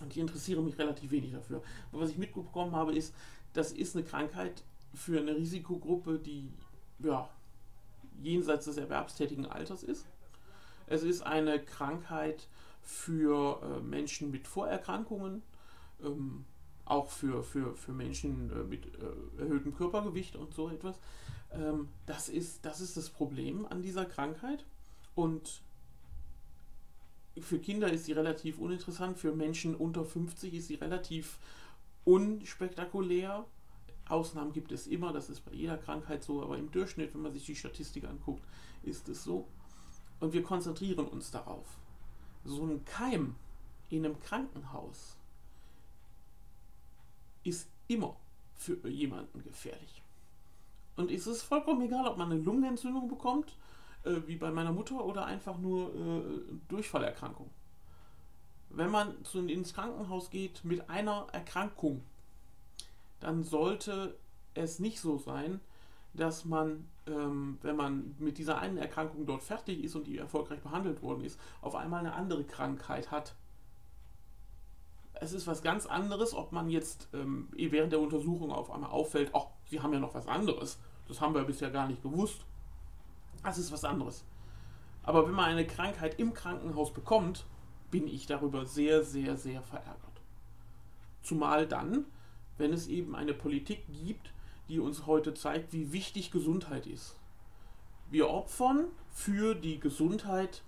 Und 0.00 0.12
ich 0.12 0.18
interessiere 0.18 0.62
mich 0.62 0.78
relativ 0.78 1.10
wenig 1.10 1.32
dafür. 1.32 1.62
Aber 1.90 2.02
was 2.02 2.10
ich 2.10 2.18
mitbekommen 2.18 2.74
habe, 2.74 2.94
ist, 2.94 3.14
das 3.52 3.72
ist 3.72 3.96
eine 3.96 4.04
Krankheit 4.04 4.62
für 4.94 5.20
eine 5.20 5.36
Risikogruppe, 5.36 6.18
die 6.18 6.52
ja, 7.00 7.28
jenseits 8.22 8.66
des 8.66 8.76
erwerbstätigen 8.76 9.46
Alters 9.46 9.82
ist. 9.82 10.06
Es 10.86 11.02
ist 11.02 11.22
eine 11.22 11.60
Krankheit 11.60 12.48
für 12.82 13.60
äh, 13.62 13.80
Menschen 13.80 14.30
mit 14.30 14.46
Vorerkrankungen, 14.46 15.42
ähm, 16.02 16.44
auch 16.90 17.10
für, 17.10 17.42
für, 17.42 17.74
für 17.76 17.92
Menschen 17.92 18.50
äh, 18.50 18.64
mit 18.64 18.86
äh, 18.86 19.42
erhöhtem 19.42 19.74
Körpergewicht 19.74 20.36
und 20.36 20.54
so 20.54 20.68
etwas. 20.68 20.98
Ähm, 21.52 21.88
das, 22.06 22.28
ist, 22.28 22.64
das 22.64 22.80
ist 22.80 22.96
das 22.96 23.10
Problem 23.10 23.66
an 23.66 23.82
dieser 23.82 24.04
Krankheit. 24.04 24.64
Und 25.14 25.62
für 27.38 27.58
Kinder 27.58 27.92
ist 27.92 28.06
sie 28.06 28.12
relativ 28.12 28.58
uninteressant, 28.58 29.18
für 29.18 29.32
Menschen 29.32 29.74
unter 29.74 30.04
50 30.04 30.52
ist 30.54 30.66
sie 30.66 30.74
relativ 30.74 31.38
unspektakulär. 32.04 33.44
Ausnahmen 34.08 34.52
gibt 34.52 34.72
es 34.72 34.88
immer, 34.88 35.12
das 35.12 35.30
ist 35.30 35.44
bei 35.44 35.52
jeder 35.52 35.78
Krankheit 35.78 36.24
so, 36.24 36.42
aber 36.42 36.58
im 36.58 36.72
Durchschnitt, 36.72 37.14
wenn 37.14 37.22
man 37.22 37.32
sich 37.32 37.46
die 37.46 37.54
Statistik 37.54 38.04
anguckt, 38.04 38.42
ist 38.82 39.08
es 39.08 39.22
so. 39.22 39.46
Und 40.18 40.32
wir 40.32 40.42
konzentrieren 40.42 41.06
uns 41.06 41.30
darauf. 41.30 41.66
So 42.44 42.66
ein 42.66 42.84
Keim 42.84 43.36
in 43.90 44.04
einem 44.04 44.18
Krankenhaus 44.18 45.19
ist 47.44 47.68
immer 47.88 48.16
für 48.54 48.88
jemanden 48.88 49.42
gefährlich. 49.42 50.02
Und 50.96 51.10
es 51.10 51.26
ist 51.26 51.42
vollkommen 51.42 51.82
egal, 51.82 52.06
ob 52.06 52.18
man 52.18 52.30
eine 52.30 52.40
Lungenentzündung 52.40 53.08
bekommt, 53.08 53.56
äh, 54.04 54.16
wie 54.26 54.36
bei 54.36 54.50
meiner 54.50 54.72
Mutter, 54.72 55.04
oder 55.04 55.24
einfach 55.24 55.58
nur 55.58 55.94
äh, 55.94 56.54
Durchfallerkrankung. 56.68 57.50
Wenn 58.68 58.90
man 58.90 59.24
zu, 59.24 59.40
ins 59.46 59.74
Krankenhaus 59.74 60.30
geht 60.30 60.64
mit 60.64 60.88
einer 60.90 61.26
Erkrankung, 61.32 62.02
dann 63.18 63.42
sollte 63.42 64.16
es 64.54 64.78
nicht 64.78 65.00
so 65.00 65.18
sein, 65.18 65.60
dass 66.12 66.44
man, 66.44 66.88
ähm, 67.06 67.58
wenn 67.62 67.76
man 67.76 68.14
mit 68.18 68.38
dieser 68.38 68.58
einen 68.58 68.78
Erkrankung 68.78 69.26
dort 69.26 69.42
fertig 69.42 69.82
ist 69.84 69.94
und 69.94 70.06
die 70.06 70.18
erfolgreich 70.18 70.60
behandelt 70.60 71.02
worden 71.02 71.24
ist, 71.24 71.38
auf 71.60 71.74
einmal 71.74 72.00
eine 72.00 72.14
andere 72.14 72.44
Krankheit 72.44 73.10
hat. 73.10 73.34
Es 75.20 75.32
ist 75.32 75.46
was 75.46 75.62
ganz 75.62 75.84
anderes, 75.84 76.34
ob 76.34 76.50
man 76.50 76.70
jetzt 76.70 77.08
ähm, 77.12 77.48
während 77.52 77.92
der 77.92 78.00
Untersuchung 78.00 78.50
auf 78.50 78.70
einmal 78.70 78.90
auffällt, 78.90 79.30
ach, 79.34 79.46
Sie 79.66 79.80
haben 79.80 79.92
ja 79.92 80.00
noch 80.00 80.14
was 80.14 80.26
anderes. 80.26 80.80
Das 81.06 81.20
haben 81.20 81.34
wir 81.34 81.44
bisher 81.44 81.70
gar 81.70 81.86
nicht 81.86 82.02
gewusst. 82.02 82.46
Das 83.42 83.58
ist 83.58 83.70
was 83.70 83.84
anderes. 83.84 84.24
Aber 85.02 85.26
wenn 85.26 85.34
man 85.34 85.46
eine 85.46 85.66
Krankheit 85.66 86.18
im 86.18 86.32
Krankenhaus 86.32 86.92
bekommt, 86.92 87.44
bin 87.90 88.06
ich 88.06 88.26
darüber 88.26 88.64
sehr, 88.64 89.04
sehr, 89.04 89.36
sehr 89.36 89.62
verärgert. 89.62 90.22
Zumal 91.22 91.66
dann, 91.66 92.06
wenn 92.58 92.72
es 92.72 92.86
eben 92.86 93.14
eine 93.14 93.34
Politik 93.34 93.84
gibt, 93.88 94.32
die 94.68 94.80
uns 94.80 95.06
heute 95.06 95.34
zeigt, 95.34 95.72
wie 95.72 95.92
wichtig 95.92 96.30
Gesundheit 96.30 96.86
ist. 96.86 97.16
Wir 98.10 98.28
opfern 98.28 98.86
für 99.10 99.54
die 99.54 99.80
Gesundheit 99.80 100.62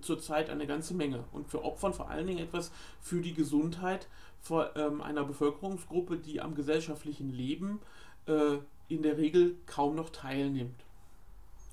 zurzeit 0.00 0.50
eine 0.50 0.66
ganze 0.66 0.94
Menge 0.94 1.24
und 1.32 1.52
wir 1.52 1.64
opfern 1.64 1.94
vor 1.94 2.10
allen 2.10 2.26
Dingen 2.26 2.40
etwas 2.40 2.72
für 3.00 3.20
die 3.20 3.34
Gesundheit 3.34 4.08
vor, 4.40 4.76
ähm, 4.76 5.00
einer 5.00 5.24
Bevölkerungsgruppe, 5.24 6.18
die 6.18 6.40
am 6.40 6.54
gesellschaftlichen 6.54 7.32
Leben 7.32 7.80
äh, 8.26 8.58
in 8.88 9.02
der 9.02 9.18
Regel 9.18 9.56
kaum 9.66 9.94
noch 9.96 10.10
teilnimmt. 10.10 10.84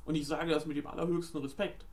Und 0.05 0.15
ich 0.15 0.27
sage 0.27 0.51
das 0.51 0.65
mit 0.65 0.77
dem 0.77 0.87
allerhöchsten 0.87 1.41
Respekt. 1.41 1.85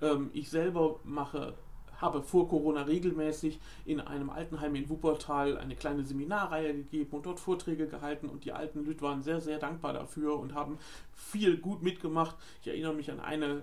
Ähm, 0.00 0.30
ich 0.32 0.48
selber 0.48 1.00
mache 1.04 1.54
habe 2.00 2.22
vor 2.22 2.48
Corona 2.48 2.82
regelmäßig 2.82 3.58
in 3.84 4.00
einem 4.00 4.30
Altenheim 4.30 4.74
in 4.74 4.88
Wuppertal 4.88 5.56
eine 5.58 5.76
kleine 5.76 6.04
Seminarreihe 6.04 6.74
gegeben 6.74 7.16
und 7.16 7.26
dort 7.26 7.40
Vorträge 7.40 7.86
gehalten 7.86 8.28
und 8.28 8.44
die 8.44 8.52
alten 8.52 8.84
Lüt 8.84 9.02
waren 9.02 9.22
sehr, 9.22 9.40
sehr 9.40 9.58
dankbar 9.58 9.92
dafür 9.92 10.38
und 10.38 10.54
haben 10.54 10.78
viel 11.14 11.56
gut 11.56 11.82
mitgemacht. 11.82 12.36
Ich 12.60 12.68
erinnere 12.68 12.94
mich 12.94 13.10
an 13.10 13.20
eine 13.20 13.62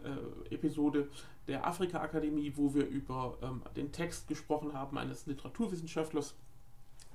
äh, 0.49 0.55
Episode 0.55 1.09
der 1.47 1.67
Afrika-Akademie, 1.67 2.53
wo 2.55 2.73
wir 2.73 2.87
über 2.87 3.37
ähm, 3.41 3.61
den 3.75 3.91
Text 3.91 4.27
gesprochen 4.27 4.73
haben 4.73 4.97
eines 4.97 5.25
Literaturwissenschaftlers. 5.25 6.35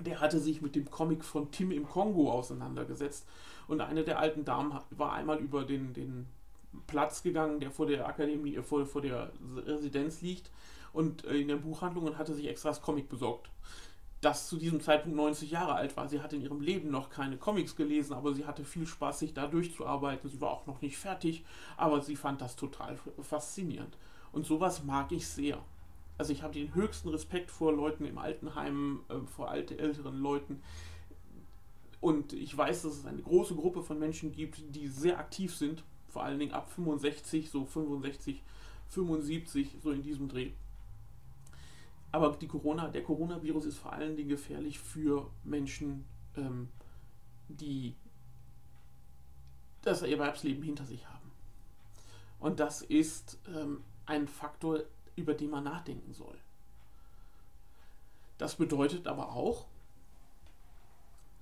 Der 0.01 0.21
hatte 0.21 0.39
sich 0.39 0.63
mit 0.63 0.77
dem 0.77 0.91
Comic 0.91 1.25
von 1.25 1.51
Tim 1.51 1.73
im 1.73 1.89
Kongo 1.89 2.31
auseinandergesetzt 2.31 3.27
und 3.67 3.81
eine 3.81 4.05
der 4.05 4.19
alten 4.19 4.45
Damen 4.45 4.79
war 4.91 5.13
einmal 5.13 5.39
über 5.39 5.65
den, 5.65 5.93
den 5.93 6.27
Platz 6.87 7.23
gegangen, 7.23 7.61
der 7.61 7.71
vor 7.71 7.87
der 7.87 8.07
Akademie, 8.07 8.57
äh, 8.57 8.63
vor, 8.63 8.85
vor 8.87 9.03
der 9.03 9.33
Residenz 9.67 10.21
liegt 10.21 10.51
und 10.93 11.25
äh, 11.25 11.37
in 11.37 11.49
der 11.49 11.57
Buchhandlung 11.57 12.07
und 12.07 12.19
hatte 12.19 12.35
sich 12.35 12.49
extra 12.49 12.71
das 12.71 12.83
Comic 12.83 13.09
besorgt. 13.09 13.51
Das 14.21 14.49
zu 14.49 14.57
diesem 14.57 14.81
Zeitpunkt 14.81 15.17
90 15.17 15.53
Jahre 15.53 15.75
alt 15.75 15.97
war. 15.97 16.09
Sie 16.09 16.21
hatte 16.21 16.35
in 16.35 16.43
ihrem 16.43 16.61
Leben 16.61 16.91
noch 16.91 17.09
keine 17.09 17.37
Comics 17.37 17.77
gelesen, 17.77 18.15
aber 18.15 18.35
sie 18.35 18.47
hatte 18.47 18.65
viel 18.65 18.85
Spaß, 18.85 19.21
sich 19.21 19.33
da 19.33 19.47
durchzuarbeiten. 19.47 20.29
Sie 20.29 20.41
war 20.41 20.51
auch 20.51 20.67
noch 20.67 20.81
nicht 20.81 20.99
fertig, 20.99 21.45
aber 21.77 22.01
sie 22.01 22.17
fand 22.17 22.41
das 22.41 22.57
total 22.57 22.99
faszinierend. 23.23 23.97
Und 24.39 24.47
sowas 24.47 24.85
mag 24.85 25.11
ich 25.11 25.27
sehr. 25.27 25.61
Also 26.17 26.33
ich 26.33 26.45
habe 26.45 26.55
den 26.55 26.73
höchsten 26.73 27.09
Respekt 27.09 27.51
vor 27.51 27.73
Leuten 27.73 28.05
im 28.05 28.19
Altenheim, 28.19 29.01
äh, 29.09 29.19
vor 29.27 29.51
alte, 29.51 29.77
älteren 29.77 30.21
Leuten. 30.21 30.63
Und 32.01 32.35
ich 32.35 32.57
weiß, 32.57 32.83
dass 32.83 32.99
es 32.99 33.05
eine 33.05 33.21
große 33.21 33.57
Gruppe 33.57 33.83
von 33.83 33.99
Menschen 33.99 34.31
gibt, 34.31 34.63
die 34.77 34.87
sehr 34.87 35.19
aktiv 35.19 35.57
sind, 35.57 35.83
vor 36.07 36.23
allen 36.23 36.39
Dingen 36.39 36.53
ab 36.53 36.71
65, 36.71 37.51
so 37.51 37.65
65, 37.65 38.41
75, 38.91 39.75
so 39.83 39.91
in 39.91 40.03
diesem 40.03 40.29
Dreh. 40.29 40.53
Aber 42.13 42.37
die 42.37 42.47
Corona, 42.47 42.87
der 42.87 43.03
Coronavirus 43.03 43.65
ist 43.65 43.79
vor 43.79 43.93
allen 43.93 44.15
Dingen 44.15 44.29
gefährlich 44.29 44.79
für 44.79 45.29
Menschen, 45.43 46.05
ähm, 46.37 46.69
die 47.49 47.97
das 49.83 50.03
Erwerbsleben 50.03 50.63
hinter 50.63 50.85
sich 50.85 51.05
haben. 51.09 51.33
Und 52.39 52.61
das 52.61 52.83
ist 52.83 53.37
ähm, 53.49 53.83
ein 54.09 54.27
Faktor, 54.27 54.81
über 55.17 55.35
den 55.35 55.51
man 55.51 55.65
nachdenken 55.65 56.13
soll. 56.13 56.37
Das 58.39 58.57
bedeutet 58.57 59.07
aber 59.07 59.33
auch, 59.33 59.67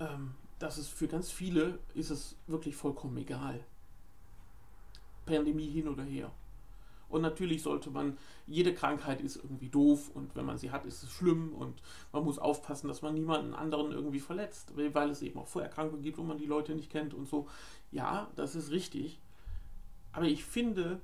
ähm, 0.01 0.35
dass 0.59 0.77
es 0.77 0.89
für 0.89 1.09
ganz 1.09 1.31
viele 1.31 1.79
ist 1.95 2.11
es 2.11 2.37
wirklich 2.47 2.75
vollkommen 2.75 3.17
egal. 3.19 3.65
Pandemie 5.27 5.69
hin 5.69 5.89
oder 5.89 6.03
her. 6.03 6.33
Und 7.09 7.23
natürlich 7.23 7.63
sollte 7.63 7.91
man, 7.91 8.19
jede 8.49 8.75
Krankheit 8.75 9.21
ist 9.21 9.37
irgendwie 9.37 9.69
doof 9.69 10.11
und 10.13 10.35
wenn 10.35 10.45
man 10.45 10.59
sie 10.59 10.73
hat, 10.73 10.85
ist 10.87 11.05
es 11.05 11.13
schlimm 11.13 11.53
und 11.55 11.81
man 12.13 12.25
muss 12.25 12.39
aufpassen, 12.39 12.89
dass 12.89 13.03
man 13.03 13.15
niemanden 13.15 13.55
anderen 13.55 13.93
irgendwie 13.93 14.19
verletzt, 14.19 14.73
weil 14.75 15.11
es 15.11 15.23
eben 15.23 15.39
auch 15.39 15.47
Vorerkrankungen 15.47 16.03
gibt, 16.03 16.19
wo 16.19 16.25
man 16.25 16.39
die 16.39 16.47
Leute 16.47 16.75
nicht 16.75 16.91
kennt 16.91 17.15
und 17.15 17.29
so. 17.29 17.49
Ja, 17.93 18.29
das 18.35 18.57
ist 18.57 18.73
richtig. 18.73 19.21
Aber 20.11 20.27
ich 20.27 20.45
finde, 20.45 21.01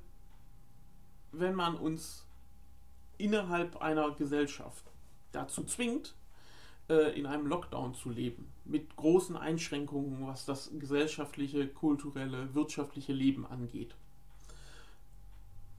wenn 1.33 1.55
man 1.55 1.75
uns 1.75 2.25
innerhalb 3.17 3.77
einer 3.77 4.11
Gesellschaft 4.11 4.85
dazu 5.31 5.63
zwingt, 5.63 6.15
äh, 6.89 7.17
in 7.17 7.25
einem 7.25 7.47
Lockdown 7.47 7.93
zu 7.93 8.09
leben, 8.09 8.51
mit 8.65 8.95
großen 8.95 9.35
Einschränkungen, 9.35 10.25
was 10.27 10.45
das 10.45 10.71
gesellschaftliche, 10.77 11.67
kulturelle, 11.67 12.53
wirtschaftliche 12.53 13.13
Leben 13.13 13.45
angeht, 13.45 13.95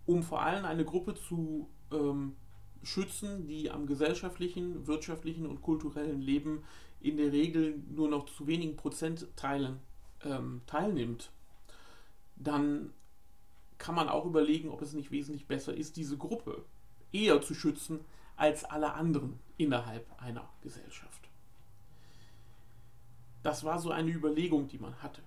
um 0.06 0.22
vor 0.22 0.42
allem 0.42 0.64
eine 0.64 0.84
Gruppe 0.84 1.14
zu 1.14 1.68
ähm, 1.92 2.36
schützen, 2.82 3.46
die 3.46 3.70
am 3.70 3.86
gesellschaftlichen, 3.86 4.86
wirtschaftlichen 4.86 5.46
und 5.46 5.62
kulturellen 5.62 6.20
Leben 6.20 6.64
in 7.00 7.16
der 7.16 7.32
Regel 7.32 7.82
nur 7.90 8.08
noch 8.08 8.26
zu 8.26 8.46
wenigen 8.46 8.76
Prozentteilen 8.76 9.80
ähm, 10.24 10.62
teilnimmt, 10.66 11.30
dann 12.36 12.92
kann 13.84 13.94
man 13.94 14.08
auch 14.08 14.24
überlegen, 14.24 14.70
ob 14.70 14.80
es 14.80 14.94
nicht 14.94 15.10
wesentlich 15.10 15.46
besser 15.46 15.74
ist, 15.74 15.98
diese 15.98 16.16
Gruppe 16.16 16.64
eher 17.12 17.42
zu 17.42 17.52
schützen 17.52 18.00
als 18.34 18.64
alle 18.64 18.94
anderen 18.94 19.38
innerhalb 19.58 20.06
einer 20.22 20.48
Gesellschaft. 20.62 21.28
Das 23.42 23.62
war 23.62 23.78
so 23.78 23.90
eine 23.90 24.10
Überlegung, 24.10 24.68
die 24.68 24.78
man 24.78 25.02
hatte. 25.02 25.20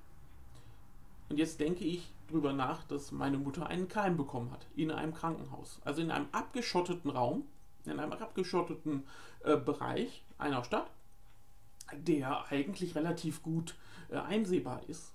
Und 1.30 1.38
jetzt 1.38 1.60
denke 1.60 1.86
ich 1.86 2.12
darüber 2.28 2.52
nach, 2.52 2.84
dass 2.86 3.12
meine 3.12 3.38
Mutter 3.38 3.68
einen 3.68 3.90
Keim 3.90 4.18
bekommen 4.18 4.50
hat 4.52 4.66
in 4.76 4.90
einem 4.90 5.14
Krankenhaus. 5.14 5.80
Also 5.86 6.02
in 6.02 6.10
einem 6.10 6.28
abgeschotteten 6.32 7.12
Raum, 7.12 7.44
in 7.86 8.00
einem 8.00 8.14
abgeschotteten 8.14 9.04
äh, 9.44 9.56
Bereich 9.56 10.24
einer 10.40 10.64
Stadt, 10.64 10.90
der 11.94 12.48
eigentlich 12.48 12.96
relativ 12.96 13.44
gut 13.44 13.76
äh, 14.10 14.16
einsehbar 14.16 14.82
ist. 14.88 15.14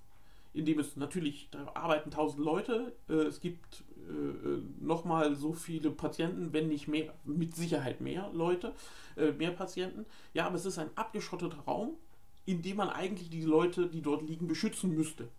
In 0.53 0.65
dem 0.65 0.79
es 0.79 0.95
natürlich, 0.95 1.49
da 1.49 1.71
arbeiten 1.73 2.11
tausend 2.11 2.43
Leute, 2.43 2.93
äh, 3.09 3.13
es 3.13 3.39
gibt 3.39 3.83
äh, 4.07 4.83
nochmal 4.83 5.35
so 5.35 5.53
viele 5.53 5.89
Patienten, 5.89 6.53
wenn 6.53 6.67
nicht 6.67 6.87
mehr, 6.87 7.13
mit 7.23 7.55
Sicherheit 7.55 8.01
mehr 8.01 8.29
Leute, 8.33 8.73
äh, 9.17 9.31
mehr 9.31 9.51
Patienten. 9.51 10.05
Ja, 10.33 10.45
aber 10.45 10.55
es 10.55 10.65
ist 10.65 10.77
ein 10.77 10.89
abgeschotteter 10.95 11.59
Raum, 11.59 11.95
in 12.45 12.61
dem 12.61 12.77
man 12.77 12.89
eigentlich 12.89 13.29
die 13.29 13.41
Leute, 13.41 13.87
die 13.87 14.01
dort 14.01 14.21
liegen, 14.21 14.47
beschützen 14.47 14.93
müsste. 14.93 15.29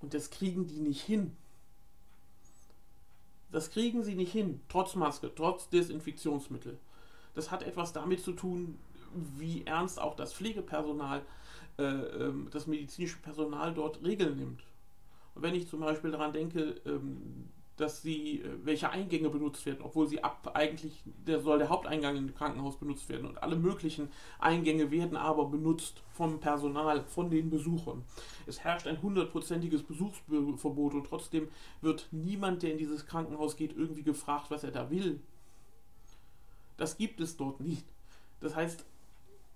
Und 0.00 0.12
das 0.14 0.30
kriegen 0.30 0.66
die 0.66 0.80
nicht 0.80 1.02
hin. 1.02 1.36
Das 3.50 3.70
kriegen 3.70 4.02
sie 4.02 4.14
nicht 4.14 4.32
hin, 4.32 4.60
trotz 4.68 4.94
Maske, 4.96 5.30
trotz 5.34 5.68
Desinfektionsmittel. 5.68 6.78
Das 7.34 7.50
hat 7.50 7.62
etwas 7.62 7.92
damit 7.92 8.20
zu 8.20 8.32
tun, 8.32 8.78
wie 9.38 9.64
ernst 9.64 10.00
auch 10.00 10.16
das 10.16 10.32
Pflegepersonal, 10.32 11.20
äh, 11.20 11.22
ähm, 11.78 12.48
das 12.50 12.66
medizinische 12.66 13.18
Personal 13.18 13.72
dort 13.74 14.02
Regeln 14.02 14.36
nimmt. 14.36 14.62
Und 15.34 15.42
wenn 15.42 15.54
ich 15.54 15.68
zum 15.68 15.80
Beispiel 15.80 16.10
daran 16.10 16.32
denke, 16.32 16.80
ähm, 16.84 17.48
dass 17.76 18.02
sie, 18.02 18.40
äh, 18.40 18.48
welche 18.64 18.90
Eingänge 18.90 19.30
benutzt 19.30 19.64
werden, 19.64 19.80
obwohl 19.82 20.06
sie 20.06 20.22
ab 20.22 20.50
eigentlich, 20.54 21.02
der 21.04 21.40
soll 21.40 21.58
der 21.58 21.68
Haupteingang 21.68 22.16
im 22.16 22.34
Krankenhaus 22.34 22.78
benutzt 22.78 23.08
werden 23.08 23.26
und 23.26 23.42
alle 23.42 23.56
möglichen 23.56 24.08
Eingänge 24.38 24.90
werden 24.90 25.16
aber 25.16 25.46
benutzt 25.46 26.02
vom 26.12 26.38
Personal, 26.38 27.04
von 27.04 27.30
den 27.30 27.50
Besuchern. 27.50 28.04
Es 28.46 28.60
herrscht 28.60 28.86
ein 28.86 29.00
hundertprozentiges 29.00 29.82
Besuchsverbot 29.82 30.94
und 30.94 31.06
trotzdem 31.06 31.48
wird 31.80 32.08
niemand, 32.10 32.62
der 32.62 32.72
in 32.72 32.78
dieses 32.78 33.06
Krankenhaus 33.06 33.56
geht, 33.56 33.76
irgendwie 33.76 34.02
gefragt, 34.02 34.50
was 34.50 34.64
er 34.64 34.70
da 34.70 34.90
will. 34.90 35.20
Das 36.76 36.96
gibt 36.96 37.20
es 37.20 37.36
dort 37.36 37.60
nicht. 37.60 37.86
Das 38.40 38.54
heißt, 38.54 38.84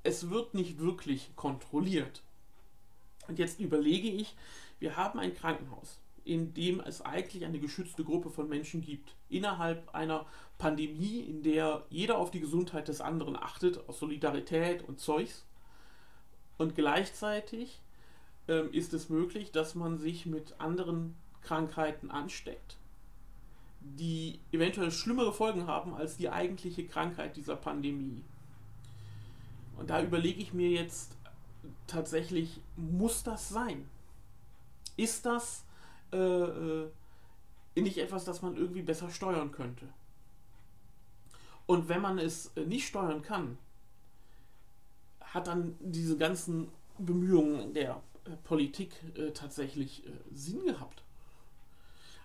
es 0.07 0.31
wird 0.31 0.55
nicht 0.55 0.79
wirklich 0.79 1.35
kontrolliert. 1.37 2.23
Und 3.29 3.39
jetzt 3.39 3.61
überlege 3.61 4.09
ich, 4.09 4.37
wir 4.79 4.97
haben 4.97 5.19
ein 5.19 5.35
Krankenhaus 5.35 6.01
in 6.27 6.53
dem 6.55 6.81
es 6.81 7.03
eigentlich 7.03 7.45
eine 7.45 7.61
geschützte 7.61 8.03
Gruppe 8.03 8.31
von 8.31 8.49
Menschen 8.49 8.83
gibt. 8.83 9.15
Innerhalb 9.29 9.95
einer 9.95 10.27
Pandemie, 10.59 11.21
in 11.21 11.43
der 11.43 11.85
jeder 11.89 12.19
auf 12.19 12.33
die 12.33 12.41
Gesundheit 12.41 12.89
des 12.89 13.01
anderen 13.01 13.37
achtet, 13.37 13.89
aus 13.89 14.01
Solidarität 14.01 14.83
und 14.83 14.99
Zeugs. 14.99 15.45
Und 16.59 16.75
gleichzeitig 16.75 17.81
ähm, 18.49 18.73
ist 18.73 18.93
es 18.93 19.09
möglich, 19.09 19.53
dass 19.53 19.77
man 19.77 19.99
sich 19.99 20.27
mit 20.27 20.61
anderen 20.61 21.15
Krankheiten 21.43 22.11
ansteckt, 22.11 22.77
die 23.81 24.41
eventuell 24.51 24.91
schlimmere 24.91 25.33
Folgen 25.33 25.69
haben 25.69 25.95
als 25.95 26.17
die 26.17 26.29
eigentliche 26.29 26.87
Krankheit 26.87 27.37
dieser 27.37 27.55
Pandemie. 27.55 28.25
Da 29.87 30.03
überlege 30.03 30.41
ich 30.41 30.53
mir 30.53 30.71
jetzt 30.71 31.17
tatsächlich, 31.87 32.61
muss 32.77 33.23
das 33.23 33.49
sein? 33.49 33.89
Ist 34.97 35.27
das 35.27 35.65
äh, 36.13 36.17
äh, 36.17 36.91
nicht 37.75 37.99
etwas, 37.99 38.25
das 38.25 38.43
man 38.43 38.57
irgendwie 38.57 38.83
besser 38.83 39.11
steuern 39.11 39.53
könnte. 39.53 39.87
Und 41.67 41.89
wenn 41.89 42.01
man 42.01 42.19
es 42.19 42.53
äh, 42.57 42.65
nicht 42.65 42.87
steuern 42.87 43.23
kann, 43.23 43.59
hat 45.21 45.49
dann 45.49 45.77
diese 45.81 46.17
ganzen 46.17 46.69
Bemühungen 46.99 47.75
der 47.75 48.01
äh, 48.25 48.31
Politik 48.45 48.93
äh, 49.17 49.33
tatsächlich 49.33 50.07
äh, 50.07 50.11
Sinn 50.33 50.65
gehabt. 50.65 51.03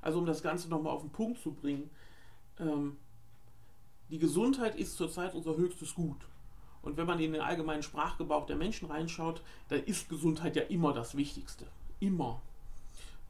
Also 0.02 0.20
um 0.20 0.26
das 0.26 0.42
Ganze 0.42 0.70
nochmal 0.70 0.94
auf 0.94 1.02
den 1.02 1.12
Punkt 1.12 1.42
zu 1.42 1.52
bringen, 1.52 1.90
ähm, 2.60 2.98
die 4.10 4.20
Gesundheit 4.20 4.76
ist 4.76 4.96
zurzeit 4.96 5.34
unser 5.34 5.58
höchstes 5.58 5.94
Gut. 5.96 6.18
Und 6.82 6.98
wenn 6.98 7.08
man 7.08 7.20
in 7.20 7.34
den 7.34 7.42
allgemeinen 7.42 7.84
Sprachgebrauch 7.84 8.46
der 8.46 8.56
Menschen 8.56 8.88
reinschaut, 8.90 9.42
dann 9.70 9.84
ist 9.84 10.10
Gesundheit 10.10 10.56
ja 10.56 10.64
immer 10.64 10.94
das 10.94 11.16
Wichtigste. 11.16 11.68
Immer. 12.00 12.42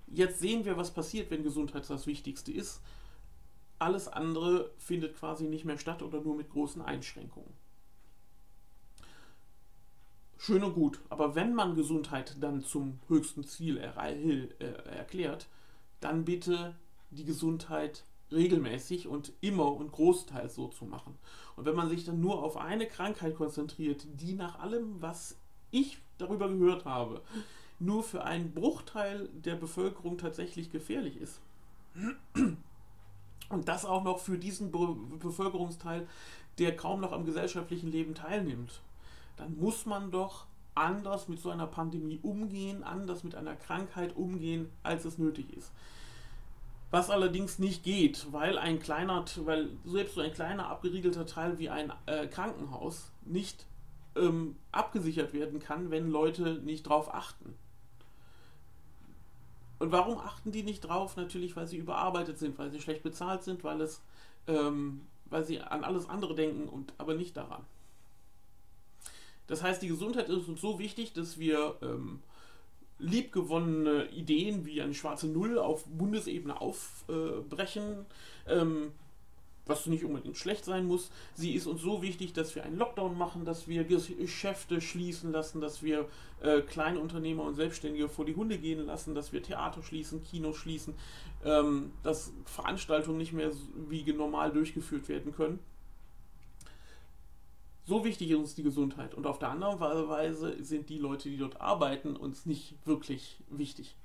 Jetzt 0.08 0.40
sehen 0.40 0.66
wir, 0.66 0.78
was 0.78 0.92
passiert, 0.92 1.32
wenn 1.32 1.44
Gesundheit 1.44 1.90
das 1.90 2.08
Wichtigste 2.08 2.52
ist. 2.52 2.82
Alles 3.80 4.08
andere 4.08 4.72
findet 4.78 5.18
quasi 5.18 5.46
nicht 5.46 5.66
mehr 5.66 5.78
statt 5.78 6.04
oder 6.04 6.22
nur 6.22 6.36
mit 6.36 6.50
großen 6.50 6.82
Einschränkungen. 6.82 7.52
Schön 10.38 10.64
und 10.64 10.74
gut, 10.74 11.00
aber 11.10 11.36
wenn 11.36 11.54
man 11.54 11.76
Gesundheit 11.76 12.36
dann 12.42 12.64
zum 12.64 13.00
höchsten 13.08 13.44
Ziel 13.44 13.78
äh, 13.78 14.66
erklärt, 14.90 15.48
dann 16.00 16.26
bitte 16.26 16.76
die 17.12 17.26
Gesundheit 17.26 18.06
regelmäßig 18.32 19.08
und 19.08 19.34
immer 19.42 19.72
und 19.74 19.92
großteils 19.92 20.56
so 20.56 20.68
zu 20.68 20.86
machen. 20.86 21.18
Und 21.56 21.66
wenn 21.66 21.76
man 21.76 21.90
sich 21.90 22.06
dann 22.06 22.22
nur 22.22 22.44
auf 22.44 22.58
eine 22.58 22.88
Krankheit 22.88 23.36
konzentriert, 23.36 24.06
die 24.20 24.34
nach 24.34 24.60
allem, 24.60 25.02
was 25.02 25.38
ich 25.72 26.00
darüber 26.18 26.50
gehört 26.50 26.86
habe, 26.86 27.22
nur 27.80 28.04
für 28.04 28.24
einen 28.24 28.54
Bruchteil 28.54 29.28
der 29.34 29.56
Bevölkerung 29.56 30.18
tatsächlich 30.18 30.72
gefährlich 30.72 31.18
ist. 31.18 31.40
Und 33.50 33.68
das 33.68 33.86
auch 33.86 34.04
noch 34.04 34.20
für 34.20 34.38
diesen 34.38 34.72
Be 34.72 34.96
Bevölkerungsteil, 35.20 36.08
der 36.58 36.76
kaum 36.76 37.02
noch 37.02 37.12
am 37.12 37.26
gesellschaftlichen 37.26 37.92
Leben 37.92 38.14
teilnimmt. 38.16 38.82
Dann 39.38 39.58
muss 39.58 39.86
man 39.86 40.12
doch 40.12 40.46
anders 40.76 41.28
mit 41.28 41.40
so 41.40 41.50
einer 41.50 41.68
Pandemie 41.68 42.20
umgehen, 42.22 42.84
anders 42.84 43.24
mit 43.24 43.36
einer 43.36 43.56
Krankheit 43.56 44.16
umgehen, 44.16 44.70
als 44.84 45.06
es 45.06 45.18
nötig 45.18 45.52
ist. 45.56 45.72
Was 46.92 47.10
allerdings 47.10 47.58
nicht 47.58 47.84
geht, 47.84 48.28
weil 48.32 48.58
ein 48.58 48.80
kleiner, 48.80 49.24
weil 49.38 49.70
selbst 49.86 50.16
so 50.16 50.22
ein 50.22 50.34
kleiner 50.34 50.68
abgeriegelter 50.68 51.26
Teil 51.26 51.58
wie 51.58 51.70
ein 51.70 51.92
äh, 52.06 52.28
Krankenhaus 52.28 53.12
nicht 53.26 53.66
ähm, 54.18 54.58
abgesichert 54.74 55.34
werden 55.34 55.60
kann, 55.60 55.90
wenn 55.90 56.10
Leute 56.10 56.56
nicht 56.56 56.84
drauf 56.84 57.14
achten. 57.14 57.56
Und 59.80 59.92
warum 59.92 60.20
achten 60.20 60.52
die 60.52 60.64
nicht 60.64 60.82
drauf? 60.82 61.16
Natürlich, 61.16 61.56
weil 61.56 61.66
sie 61.66 61.78
überarbeitet 61.78 62.38
sind, 62.38 62.60
weil 62.60 62.70
sie 62.72 62.82
schlecht 62.82 63.04
bezahlt 63.04 63.44
sind, 63.44 63.64
weil 63.64 63.80
es, 63.82 64.02
ähm, 64.48 65.02
weil 65.26 65.46
sie 65.46 65.60
an 65.60 65.84
alles 65.86 66.08
andere 66.10 66.36
denken 66.36 66.68
und 66.68 66.94
aber 66.98 67.16
nicht 67.16 67.38
daran. 67.38 67.64
Das 69.48 69.64
heißt, 69.64 69.82
die 69.82 69.88
Gesundheit 69.88 70.30
ist 70.30 70.48
uns 70.48 70.62
so 70.62 70.78
wichtig, 70.78 71.14
dass 71.14 71.40
wir 71.40 71.78
ähm, 71.82 72.22
liebgewonnene 73.02 74.10
Ideen 74.12 74.66
wie 74.66 74.82
eine 74.82 74.94
schwarze 74.94 75.28
Null 75.28 75.58
auf 75.58 75.86
Bundesebene 75.86 76.62
aufbrechen, 76.62 78.06
ähm, 78.48 78.92
was 79.66 79.86
nicht 79.86 80.04
unbedingt 80.04 80.38
schlecht 80.38 80.66
sein 80.66 80.86
muss. 80.86 81.12
Sie 81.34 81.54
ist 81.54 81.68
uns 81.68 81.82
so 81.82 82.02
wichtig, 82.02 82.34
dass 82.34 82.56
wir 82.56 82.64
einen 82.64 82.78
Lockdown 82.78 83.18
machen, 83.18 83.46
dass 83.46 83.68
wir 83.68 83.84
Geschäfte 83.84 84.82
schließen 84.82 85.32
lassen, 85.32 85.62
dass 85.62 85.84
wir 85.84 86.08
äh, 86.42 86.62
kleine 86.62 87.00
Unternehmer 87.00 87.44
und 87.44 87.56
Selbstständige 87.56 88.10
vor 88.10 88.26
die 88.26 88.36
Hunde 88.36 88.58
gehen 88.58 88.86
lassen, 88.86 89.16
dass 89.16 89.34
wir 89.34 89.44
Theater 89.44 89.84
schließen, 89.84 90.24
Kinos 90.24 90.58
schließen, 90.58 90.96
ähm, 91.46 91.92
dass 92.04 92.34
Veranstaltungen 92.46 93.18
nicht 93.18 93.34
mehr 93.34 93.52
wie 93.90 94.04
normal 94.14 94.52
durchgeführt 94.52 95.08
werden 95.10 95.34
können. 95.34 95.60
So 97.84 98.06
wichtig 98.06 98.30
ist 98.30 98.38
uns 98.38 98.56
die 98.56 98.64
Gesundheit. 98.64 99.16
Und 99.16 99.26
auf 99.26 99.40
der 99.40 99.50
anderen 99.50 99.80
Weise 99.80 100.64
sind 100.64 100.90
die 100.90 101.00
Leute, 101.00 101.30
die 101.30 101.38
dort 101.38 101.60
arbeiten, 101.60 102.16
uns 102.16 102.46
nicht 102.46 102.76
wirklich 102.86 103.40
wichtig 103.50 103.96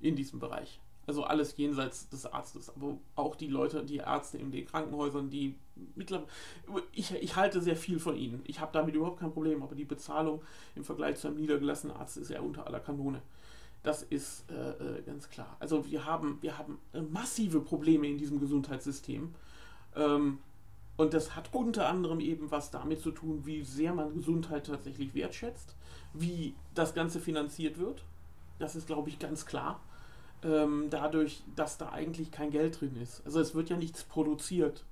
in 0.00 0.16
diesem 0.16 0.40
Bereich. 0.40 0.80
Also 1.06 1.24
alles 1.24 1.56
jenseits 1.56 2.08
des 2.08 2.26
Arztes, 2.26 2.70
aber 2.70 2.96
auch 3.16 3.34
die 3.34 3.48
Leute, 3.48 3.84
die 3.84 3.96
Ärzte 3.96 4.38
in 4.38 4.52
den 4.52 4.66
Krankenhäusern, 4.66 5.30
die 5.30 5.56
mittlerweile. 5.96 6.28
Ich, 6.92 7.12
ich 7.12 7.34
halte 7.34 7.60
sehr 7.60 7.76
viel 7.76 7.98
von 7.98 8.16
ihnen. 8.16 8.40
Ich 8.44 8.60
habe 8.60 8.72
damit 8.72 8.94
überhaupt 8.94 9.18
kein 9.18 9.32
Problem, 9.32 9.62
aber 9.62 9.74
die 9.74 9.84
Bezahlung 9.84 10.42
im 10.76 10.84
Vergleich 10.84 11.16
zu 11.16 11.26
einem 11.26 11.38
niedergelassenen 11.38 11.96
Arzt 11.96 12.18
ist 12.18 12.30
ja 12.30 12.40
unter 12.40 12.66
aller 12.66 12.78
Kanone. 12.78 13.20
Das 13.82 14.04
ist 14.04 14.48
äh, 14.48 14.98
äh 14.98 15.02
ganz 15.02 15.28
klar. 15.28 15.56
Also 15.58 15.90
wir 15.90 16.04
haben, 16.04 16.38
wir 16.40 16.56
haben 16.56 16.78
massive 17.10 17.60
Probleme 17.60 18.06
in 18.06 18.18
diesem 18.18 18.38
Gesundheitssystem. 18.38 19.34
Ähm, 19.96 20.38
und 20.96 21.14
das 21.14 21.34
hat 21.34 21.52
unter 21.52 21.88
anderem 21.88 22.20
eben 22.20 22.50
was 22.50 22.70
damit 22.70 23.00
zu 23.00 23.10
tun, 23.10 23.44
wie 23.44 23.62
sehr 23.62 23.94
man 23.94 24.14
Gesundheit 24.14 24.66
tatsächlich 24.66 25.14
wertschätzt, 25.14 25.74
wie 26.12 26.54
das 26.74 26.94
Ganze 26.94 27.20
finanziert 27.20 27.78
wird. 27.78 28.04
Das 28.58 28.76
ist, 28.76 28.86
glaube 28.86 29.08
ich, 29.08 29.18
ganz 29.18 29.46
klar. 29.46 29.80
Ähm, 30.44 30.88
dadurch, 30.90 31.42
dass 31.56 31.78
da 31.78 31.90
eigentlich 31.90 32.30
kein 32.30 32.50
Geld 32.50 32.80
drin 32.80 32.96
ist. 33.00 33.24
Also 33.24 33.40
es 33.40 33.54
wird 33.54 33.70
ja 33.70 33.76
nichts 33.76 34.04
produziert. 34.04 34.84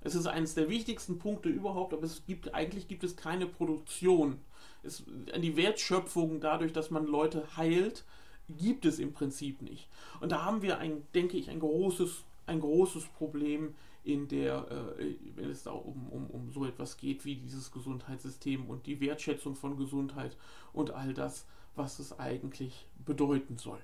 Es 0.00 0.14
ist 0.14 0.26
eines 0.26 0.54
der 0.54 0.68
wichtigsten 0.68 1.18
Punkte 1.18 1.48
überhaupt, 1.48 1.92
aber 1.92 2.04
es 2.04 2.24
gibt 2.26 2.54
eigentlich 2.54 2.88
gibt 2.88 3.04
es 3.04 3.16
keine 3.16 3.46
Produktion. 3.46 4.38
Es, 4.82 5.02
die 5.36 5.56
Wertschöpfung 5.56 6.40
dadurch, 6.40 6.72
dass 6.72 6.90
man 6.90 7.06
Leute 7.06 7.56
heilt, 7.56 8.04
gibt 8.48 8.84
es 8.84 8.98
im 8.98 9.12
Prinzip 9.12 9.62
nicht. 9.62 9.88
Und 10.20 10.32
da 10.32 10.44
haben 10.44 10.62
wir 10.62 10.78
ein, 10.78 11.06
denke 11.14 11.36
ich, 11.36 11.50
ein 11.50 11.60
großes, 11.60 12.22
ein 12.46 12.60
großes 12.60 13.04
Problem 13.16 13.74
in 14.04 14.28
der, 14.28 14.70
äh, 14.70 15.16
wenn 15.34 15.50
es 15.50 15.62
da 15.62 15.72
um, 15.72 16.08
um, 16.10 16.26
um 16.30 16.52
so 16.52 16.66
etwas 16.66 16.96
geht 16.96 17.24
wie 17.24 17.36
dieses 17.36 17.72
Gesundheitssystem 17.72 18.68
und 18.68 18.86
die 18.86 19.00
Wertschätzung 19.00 19.56
von 19.56 19.76
Gesundheit 19.76 20.36
und 20.72 20.90
all 20.90 21.14
das, 21.14 21.46
was 21.74 21.98
es 21.98 22.18
eigentlich 22.18 22.86
bedeuten 23.04 23.56
soll. 23.56 23.80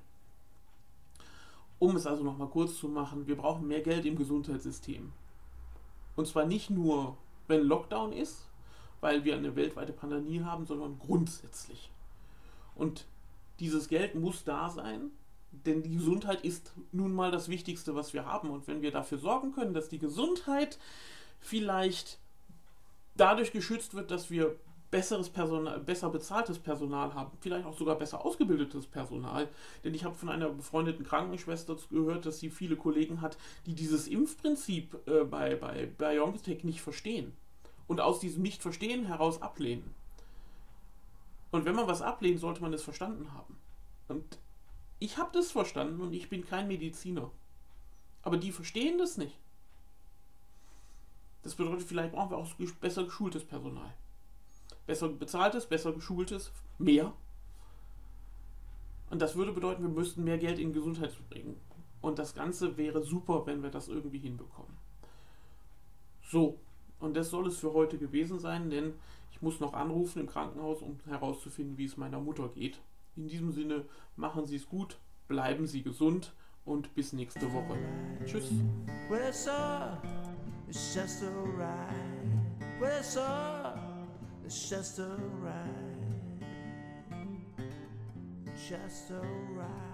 Um 1.78 1.96
es 1.96 2.06
also 2.06 2.22
nochmal 2.22 2.48
kurz 2.48 2.76
zu 2.76 2.88
machen, 2.88 3.26
wir 3.26 3.36
brauchen 3.36 3.66
mehr 3.66 3.80
Geld 3.80 4.04
im 4.04 4.16
Gesundheitssystem. 4.16 5.10
Und 6.14 6.26
zwar 6.26 6.44
nicht 6.44 6.68
nur, 6.68 7.16
wenn 7.48 7.62
Lockdown 7.62 8.12
ist, 8.12 8.46
weil 9.00 9.24
wir 9.24 9.34
eine 9.36 9.56
weltweite 9.56 9.94
Pandemie 9.94 10.42
haben, 10.42 10.66
sondern 10.66 10.98
grundsätzlich. 10.98 11.90
Und 12.74 13.06
dieses 13.58 13.88
Geld 13.88 14.14
muss 14.14 14.44
da 14.44 14.68
sein, 14.68 15.10
denn 15.52 15.82
die 15.82 15.94
Gesundheit 15.96 16.42
ist 16.42 16.72
nun 16.92 17.12
mal 17.12 17.30
das 17.30 17.48
Wichtigste, 17.48 17.94
was 17.94 18.12
wir 18.12 18.24
haben. 18.24 18.50
Und 18.50 18.66
wenn 18.66 18.82
wir 18.82 18.90
dafür 18.90 19.18
sorgen 19.18 19.52
können, 19.52 19.74
dass 19.74 19.88
die 19.88 19.98
Gesundheit 19.98 20.78
vielleicht 21.40 22.18
dadurch 23.16 23.52
geschützt 23.52 23.94
wird, 23.94 24.10
dass 24.10 24.30
wir 24.30 24.56
besseres 24.90 25.30
Personal, 25.30 25.78
besser 25.80 26.10
bezahltes 26.10 26.58
Personal 26.58 27.14
haben, 27.14 27.30
vielleicht 27.40 27.64
auch 27.64 27.76
sogar 27.76 27.96
besser 27.96 28.24
ausgebildetes 28.24 28.86
Personal. 28.86 29.48
Denn 29.84 29.94
ich 29.94 30.04
habe 30.04 30.14
von 30.14 30.28
einer 30.28 30.48
befreundeten 30.50 31.04
Krankenschwester 31.04 31.76
gehört, 31.90 32.26
dass 32.26 32.40
sie 32.40 32.50
viele 32.50 32.76
Kollegen 32.76 33.20
hat, 33.20 33.36
die 33.66 33.74
dieses 33.74 34.08
Impfprinzip 34.08 34.96
äh, 35.06 35.24
bei, 35.24 35.54
bei 35.54 35.86
BioNTech 35.86 36.64
nicht 36.64 36.80
verstehen. 36.80 37.32
Und 37.86 38.00
aus 38.00 38.20
diesem 38.20 38.42
Nicht-Verstehen 38.42 39.06
heraus 39.06 39.42
ablehnen. 39.42 39.94
Und 41.50 41.64
wenn 41.64 41.74
man 41.74 41.88
was 41.88 42.02
ablehnt, 42.02 42.38
sollte 42.38 42.62
man 42.62 42.72
es 42.72 42.82
verstanden 42.82 43.32
haben. 43.34 43.56
Und 44.08 44.38
ich 45.00 45.18
habe 45.18 45.30
das 45.32 45.50
verstanden 45.50 46.00
und 46.00 46.12
ich 46.12 46.28
bin 46.28 46.46
kein 46.46 46.68
Mediziner. 46.68 47.30
Aber 48.22 48.36
die 48.36 48.52
verstehen 48.52 48.98
das 48.98 49.16
nicht. 49.16 49.36
Das 51.42 51.54
bedeutet, 51.54 51.88
vielleicht 51.88 52.12
brauchen 52.12 52.30
wir 52.30 52.36
auch 52.36 52.54
besser 52.80 53.04
geschultes 53.04 53.44
Personal. 53.44 53.94
Besser 54.86 55.08
bezahltes, 55.08 55.66
besser 55.66 55.92
geschultes, 55.92 56.52
mehr. 56.78 57.14
Und 59.08 59.22
das 59.22 59.36
würde 59.36 59.52
bedeuten, 59.52 59.82
wir 59.82 59.88
müssten 59.88 60.22
mehr 60.22 60.38
Geld 60.38 60.58
in 60.58 60.74
Gesundheit 60.74 61.16
bringen. 61.30 61.58
Und 62.02 62.18
das 62.18 62.34
Ganze 62.34 62.76
wäre 62.76 63.02
super, 63.02 63.46
wenn 63.46 63.62
wir 63.62 63.70
das 63.70 63.88
irgendwie 63.88 64.18
hinbekommen. 64.18 64.76
So, 66.22 66.60
und 66.98 67.16
das 67.16 67.30
soll 67.30 67.46
es 67.46 67.58
für 67.58 67.72
heute 67.72 67.98
gewesen 67.98 68.38
sein, 68.38 68.68
denn 68.68 68.94
ich 69.32 69.40
muss 69.40 69.60
noch 69.60 69.72
anrufen 69.72 70.20
im 70.20 70.26
Krankenhaus, 70.26 70.82
um 70.82 71.00
herauszufinden, 71.06 71.78
wie 71.78 71.86
es 71.86 71.96
meiner 71.96 72.20
Mutter 72.20 72.48
geht. 72.48 72.80
In 73.16 73.28
diesem 73.28 73.52
Sinne, 73.52 73.84
machen 74.16 74.46
Sie 74.46 74.56
es 74.56 74.66
gut, 74.66 74.98
bleiben 75.28 75.66
Sie 75.66 75.82
gesund 75.82 76.32
und 76.64 76.94
bis 76.94 77.12
nächste 77.12 77.52
Woche. 77.52 77.76
Tschüss. 78.24 78.50
Well, 79.08 79.20
it's 79.28 79.48
all, 79.48 80.00
it's 80.68 80.94
just 80.94 81.22
alright. 81.22 81.94
Well, 82.80 82.98
it's 82.98 83.16
all, 83.16 83.74
it's 84.44 84.68
just 84.68 85.00
alright. 85.00 85.90
Just 88.68 89.10
alright. 89.10 89.89